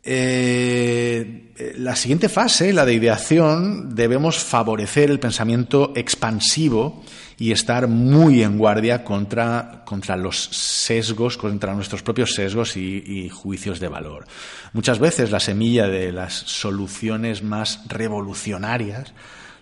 Eh, 0.03 1.75
la 1.77 1.95
siguiente 1.95 2.29
fase, 2.29 2.73
la 2.73 2.87
de 2.87 2.95
ideación, 2.95 3.95
debemos 3.95 4.39
favorecer 4.39 5.11
el 5.11 5.21
pensamiento 5.21 5.93
expansivo 5.95 7.03
y 7.39 7.53
estar 7.53 7.87
muy 7.89 8.43
en 8.43 8.59
guardia 8.59 9.05
contra, 9.05 9.83
contra 9.85 10.17
los 10.17 10.39
sesgos, 10.39 11.37
contra 11.37 11.75
nuestros 11.75 12.03
propios 12.03 12.35
sesgos 12.35 12.77
y, 12.77 13.29
juicios 13.31 13.81
de 13.81 13.89
valor. 13.89 14.27
Muchas 14.73 14.99
veces 14.99 15.31
la 15.31 15.41
semilla 15.41 15.87
de 15.87 16.13
las 16.13 16.35
soluciones 16.35 17.43
más 17.43 17.81
revolucionarias 17.89 19.13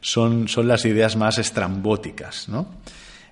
son, 0.01 0.48
son 0.48 0.68
las 0.68 0.85
ideas 0.85 1.16
más 1.16 1.38
estrambóticas, 1.38 2.48
¿no? 2.48 2.66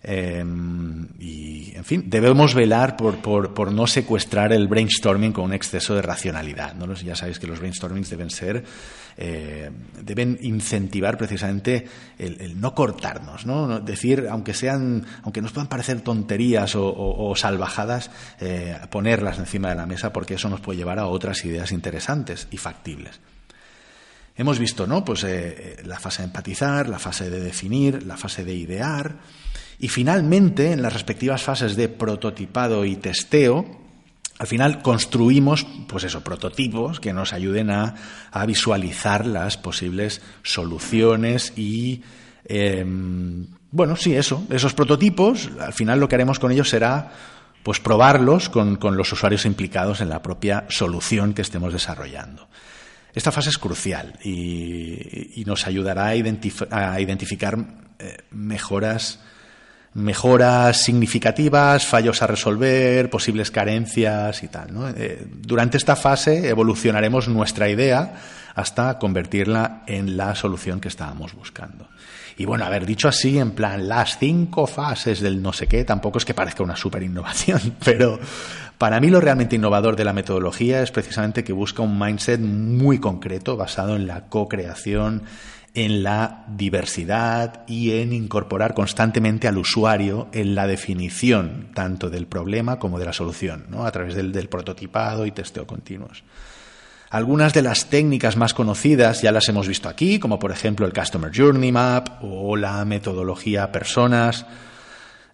Em, 0.02 1.08
y, 1.18 1.74
en 1.74 1.84
fin, 1.84 2.04
debemos 2.06 2.54
velar 2.54 2.96
por, 2.96 3.18
por, 3.18 3.72
no 3.72 3.86
secuestrar 3.86 4.52
el 4.52 4.68
brainstorming 4.68 5.32
con 5.32 5.44
un 5.46 5.52
exceso 5.52 5.94
de 5.94 6.02
racionalidad. 6.02 6.74
¿no? 6.74 6.92
Ya 6.94 7.16
sabéis 7.16 7.38
que 7.38 7.46
los 7.46 7.58
brainstormings 7.58 8.10
deben 8.10 8.30
ser, 8.30 8.64
eh, 9.16 9.70
deben 10.00 10.38
incentivar 10.42 11.18
precisamente 11.18 11.86
el, 12.18 12.60
no 12.60 12.74
cortarnos, 12.74 13.46
¿no? 13.46 13.80
Decir, 13.80 14.26
aunque 14.30 14.54
sean, 14.54 15.04
aunque 15.22 15.42
nos 15.42 15.52
puedan 15.52 15.68
parecer 15.68 16.02
tonterías 16.02 16.74
o, 16.76 17.34
salvajadas, 17.34 18.10
eh, 18.40 18.76
ponerlas 18.90 19.38
encima 19.38 19.70
de 19.70 19.74
la 19.74 19.86
mesa 19.86 20.12
porque 20.12 20.34
eso 20.34 20.48
nos 20.48 20.60
puede 20.60 20.78
llevar 20.78 20.98
a 20.98 21.06
otras 21.06 21.44
ideas 21.44 21.72
interesantes 21.72 22.46
y 22.50 22.58
factibles. 22.58 23.20
Hemos 24.36 24.58
visto, 24.58 24.86
¿no? 24.86 25.04
Pues 25.04 25.24
eh, 25.24 25.82
la 25.84 25.98
fase 25.98 26.22
de 26.22 26.26
empatizar, 26.26 26.88
la 26.88 26.98
fase 26.98 27.30
de 27.30 27.40
definir, 27.40 28.02
la 28.04 28.16
fase 28.16 28.44
de 28.44 28.54
idear. 28.54 29.16
Y 29.78 29.88
finalmente, 29.88 30.72
en 30.72 30.82
las 30.82 30.92
respectivas 30.92 31.42
fases 31.42 31.76
de 31.76 31.88
prototipado 31.88 32.84
y 32.84 32.96
testeo, 32.96 33.86
al 34.38 34.46
final 34.46 34.82
construimos, 34.82 35.66
pues 35.88 36.04
eso, 36.04 36.22
prototipos 36.22 37.00
que 37.00 37.12
nos 37.12 37.32
ayuden 37.32 37.70
a, 37.70 37.94
visualizar 38.46 39.26
las 39.26 39.56
posibles 39.56 40.20
soluciones 40.42 41.54
y, 41.56 42.02
em, 42.44 43.46
bueno, 43.70 43.96
sí, 43.96 44.14
eso, 44.14 44.46
esos 44.50 44.74
prototipos, 44.74 45.50
al 45.58 45.72
final 45.72 46.00
lo 46.00 46.08
que 46.08 46.16
haremos 46.16 46.38
con 46.38 46.52
ellos 46.52 46.68
será, 46.68 47.12
pues 47.62 47.80
probarlos 47.80 48.50
con, 48.50 48.78
los 48.96 49.12
usuarios 49.12 49.46
implicados 49.46 50.00
en 50.00 50.10
la 50.10 50.22
propia 50.22 50.66
solución 50.68 51.32
que 51.32 51.42
estemos 51.42 51.72
desarrollando. 51.72 52.48
Esta 53.16 53.32
fase 53.32 53.48
es 53.48 53.56
crucial 53.56 54.18
y, 54.22 55.42
nos 55.46 55.66
ayudará 55.66 56.08
a, 56.08 56.92
a 56.92 57.00
identificar 57.00 57.56
eh, 57.98 58.18
mejoras 58.30 59.20
mejoras 59.96 60.82
significativas, 60.82 61.86
fallos 61.86 62.20
a 62.22 62.26
resolver, 62.26 63.08
posibles 63.08 63.50
carencias 63.50 64.42
y 64.42 64.48
tal. 64.48 64.68
Eh, 64.94 65.26
durante 65.40 65.78
esta 65.78 65.96
fase 65.96 66.48
evolucionaremos 66.48 67.28
nuestra 67.28 67.68
idea 67.70 68.14
hasta 68.54 68.98
convertirla 68.98 69.82
en 69.86 70.18
la 70.18 70.34
solución 70.34 70.80
que 70.80 70.88
estábamos 70.88 71.34
buscando. 71.34 71.88
Y 72.36 72.44
bueno, 72.44 72.66
haber 72.66 72.84
dicho 72.84 73.08
así, 73.08 73.38
en 73.38 73.52
plan, 73.52 73.88
las 73.88 74.18
cinco 74.18 74.66
fases 74.66 75.20
del 75.20 75.40
no 75.40 75.54
sé 75.54 75.66
qué, 75.66 75.84
tampoco 75.84 76.18
es 76.18 76.26
que 76.26 76.34
parezca 76.34 76.62
una 76.62 76.76
super 76.76 77.02
innovación, 77.02 77.76
pero 77.84 78.20
para 78.76 79.00
mí 79.00 79.08
lo 79.08 79.22
realmente 79.22 79.56
innovador 79.56 79.96
de 79.96 80.04
la 80.04 80.12
metodología 80.12 80.82
es 80.82 80.90
precisamente 80.90 81.42
que 81.42 81.54
busca 81.54 81.80
un 81.80 81.98
mindset 81.98 82.40
muy 82.40 82.98
concreto, 82.98 83.56
basado 83.56 83.96
en 83.96 84.06
la 84.06 84.26
co-creación, 84.26 85.22
en 85.76 86.02
la 86.02 86.44
diversidad 86.48 87.60
y 87.66 87.98
en 88.00 88.14
incorporar 88.14 88.72
constantemente 88.72 89.46
al 89.46 89.58
usuario 89.58 90.28
en 90.32 90.54
la 90.54 90.66
definición 90.66 91.68
tanto 91.74 92.08
del 92.08 92.26
problema 92.26 92.78
como 92.78 92.98
de 92.98 93.04
la 93.04 93.12
solución, 93.12 93.66
¿no? 93.68 93.84
a 93.84 93.92
través 93.92 94.14
del, 94.14 94.48
prototipado 94.48 95.26
y 95.26 95.32
testeo 95.32 95.66
continuos. 95.66 96.24
Algunas 97.10 97.52
de 97.52 97.60
las 97.60 97.90
técnicas 97.90 98.38
más 98.38 98.54
conocidas 98.54 99.20
ya 99.20 99.30
las 99.32 99.50
hemos 99.50 99.68
visto 99.68 99.90
aquí, 99.90 100.18
como 100.18 100.38
por 100.38 100.50
ejemplo 100.50 100.86
el 100.86 100.94
Customer 100.94 101.30
Journey 101.32 101.70
Map 101.70 102.22
o 102.22 102.56
la 102.56 102.82
metodología 102.86 103.70
personas, 103.70 104.46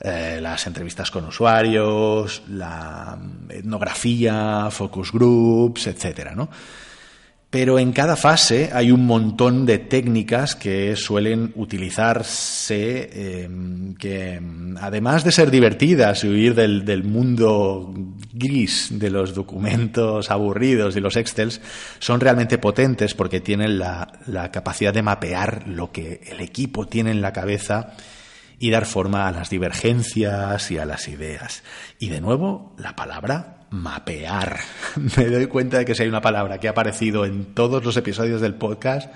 eh, 0.00 0.40
las 0.42 0.66
entrevistas 0.66 1.12
con 1.12 1.24
usuarios, 1.24 2.42
la 2.48 3.16
etnografía, 3.48 4.68
focus 4.72 5.12
groups, 5.12 5.86
etcétera, 5.86 6.34
¿no? 6.34 6.48
Pero 7.52 7.78
en 7.78 7.92
cada 7.92 8.16
fase 8.16 8.70
hay 8.72 8.90
un 8.90 9.04
montón 9.04 9.66
de 9.66 9.76
técnicas 9.76 10.56
que 10.56 10.96
suelen 10.96 11.52
utilizarse, 11.54 13.10
em, 13.44 13.94
que 13.94 14.40
además 14.80 15.22
de 15.22 15.32
ser 15.32 15.50
divertidas 15.50 16.24
y 16.24 16.28
huir 16.28 16.54
del, 16.54 17.04
mundo 17.04 17.92
gris 18.32 18.88
de 18.92 19.10
los 19.10 19.34
documentos 19.34 20.30
aburridos 20.30 20.96
y 20.96 21.00
los 21.00 21.16
Excels, 21.16 21.60
son 21.98 22.20
realmente 22.20 22.56
potentes 22.56 23.12
porque 23.12 23.42
tienen 23.42 23.78
la 23.78 24.50
capacidad 24.50 24.94
de 24.94 25.02
mapear 25.02 25.68
lo 25.68 25.92
que 25.92 26.22
el 26.24 26.40
equipo 26.40 26.86
tiene 26.86 27.10
en 27.10 27.20
la 27.20 27.34
cabeza 27.34 27.92
y 28.58 28.70
dar 28.70 28.86
forma 28.86 29.28
a 29.28 29.30
las 29.30 29.50
divergencias 29.50 30.70
y 30.70 30.78
a 30.78 30.86
las 30.86 31.06
ideas. 31.06 31.64
Y 31.98 32.08
de 32.08 32.22
nuevo, 32.22 32.74
la 32.78 32.96
palabra 32.96 33.61
mapear. 33.72 34.60
Me 35.16 35.26
doy 35.26 35.46
cuenta 35.46 35.78
de 35.78 35.84
que 35.84 35.94
si 35.94 36.02
hay 36.02 36.08
una 36.08 36.20
palabra 36.20 36.58
que 36.58 36.68
ha 36.68 36.72
aparecido 36.72 37.24
en 37.24 37.46
todos 37.46 37.84
los 37.84 37.96
episodios 37.96 38.40
del 38.40 38.54
podcast, 38.54 39.12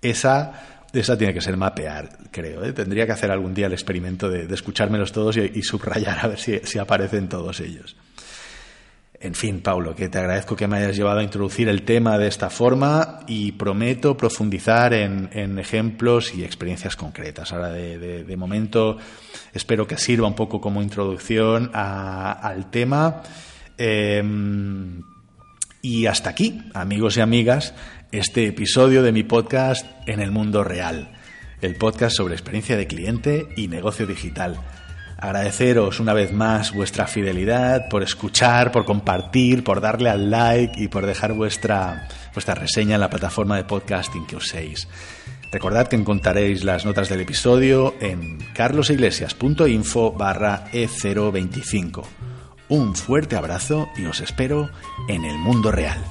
esa, 0.00 0.86
esa 0.92 1.16
tiene 1.16 1.34
que 1.34 1.40
ser 1.40 1.56
mapear, 1.56 2.08
creo. 2.30 2.64
¿eh? 2.64 2.72
Tendría 2.72 3.06
que 3.06 3.12
hacer 3.12 3.30
algún 3.30 3.54
día 3.54 3.66
el 3.66 3.72
experimento 3.72 4.28
de, 4.28 4.52
escuchármelos 4.52 5.12
todos 5.12 5.36
y, 5.36 5.62
subrayar 5.62 6.18
a 6.20 6.28
ver 6.28 6.38
si, 6.38 6.78
aparecen 6.78 7.28
todos 7.28 7.60
ellos. 7.60 7.96
En 9.20 9.34
fin, 9.34 9.60
Paulo, 9.60 9.94
que 9.94 10.08
te 10.08 10.18
agradezco 10.18 10.56
que 10.56 10.66
me 10.66 10.78
hayas 10.78 10.96
llevado 10.96 11.20
a 11.20 11.22
introducir 11.22 11.68
el 11.68 11.82
tema 11.82 12.18
de 12.18 12.26
esta 12.26 12.50
forma 12.50 13.20
y 13.28 13.52
prometo 13.52 14.16
profundizar 14.16 14.94
en, 14.94 15.58
ejemplos 15.60 16.34
y 16.34 16.42
experiencias 16.42 16.96
concretas. 16.96 17.52
Ahora, 17.52 17.70
de, 17.70 18.36
momento, 18.36 18.96
espero 19.54 19.86
que 19.86 19.96
sirva 19.96 20.26
un 20.26 20.34
poco 20.34 20.60
como 20.60 20.82
introducción 20.82 21.70
al 21.72 22.68
tema 22.72 23.22
Em, 23.78 25.02
y 25.80 26.06
hasta 26.06 26.30
aquí, 26.30 26.62
amigos 26.74 27.16
y 27.16 27.20
amigas, 27.20 27.74
este 28.12 28.46
episodio 28.46 29.02
de 29.02 29.12
mi 29.12 29.22
podcast 29.22 29.86
En 30.06 30.20
el 30.20 30.30
Mundo 30.30 30.64
Real, 30.64 31.12
el 31.60 31.76
podcast 31.76 32.16
sobre 32.16 32.34
experiencia 32.34 32.76
de 32.76 32.86
cliente 32.86 33.48
y 33.56 33.68
negocio 33.68 34.06
digital. 34.06 34.60
Agradeceros 35.18 36.00
una 36.00 36.12
vez 36.12 36.32
más 36.32 36.72
vuestra 36.72 37.06
fidelidad, 37.06 37.88
por 37.88 38.02
escuchar, 38.02 38.72
por 38.72 38.84
compartir, 38.84 39.62
por 39.62 39.80
darle 39.80 40.10
al 40.10 40.30
like 40.30 40.82
y 40.82 40.88
por 40.88 41.06
dejar 41.06 41.32
vuestra, 41.32 42.08
vuestra 42.34 42.54
reseña 42.54 42.96
en 42.96 43.00
la 43.00 43.10
plataforma 43.10 43.56
de 43.56 43.64
podcasting 43.64 44.26
que 44.26 44.36
uséis. 44.36 44.88
Recordad 45.52 45.86
que 45.86 45.96
encontraréis 45.96 46.64
las 46.64 46.84
notas 46.84 47.08
del 47.08 47.20
episodio 47.20 47.94
en 48.00 48.38
carlosiglesias.info 48.52 50.12
barra 50.12 50.64
E025. 50.72 52.31
Un 52.72 52.94
fuerte 52.94 53.36
abrazo 53.36 53.90
y 53.98 54.06
os 54.06 54.22
espero 54.22 54.70
en 55.06 55.26
el 55.26 55.36
mundo 55.36 55.70
real. 55.70 56.02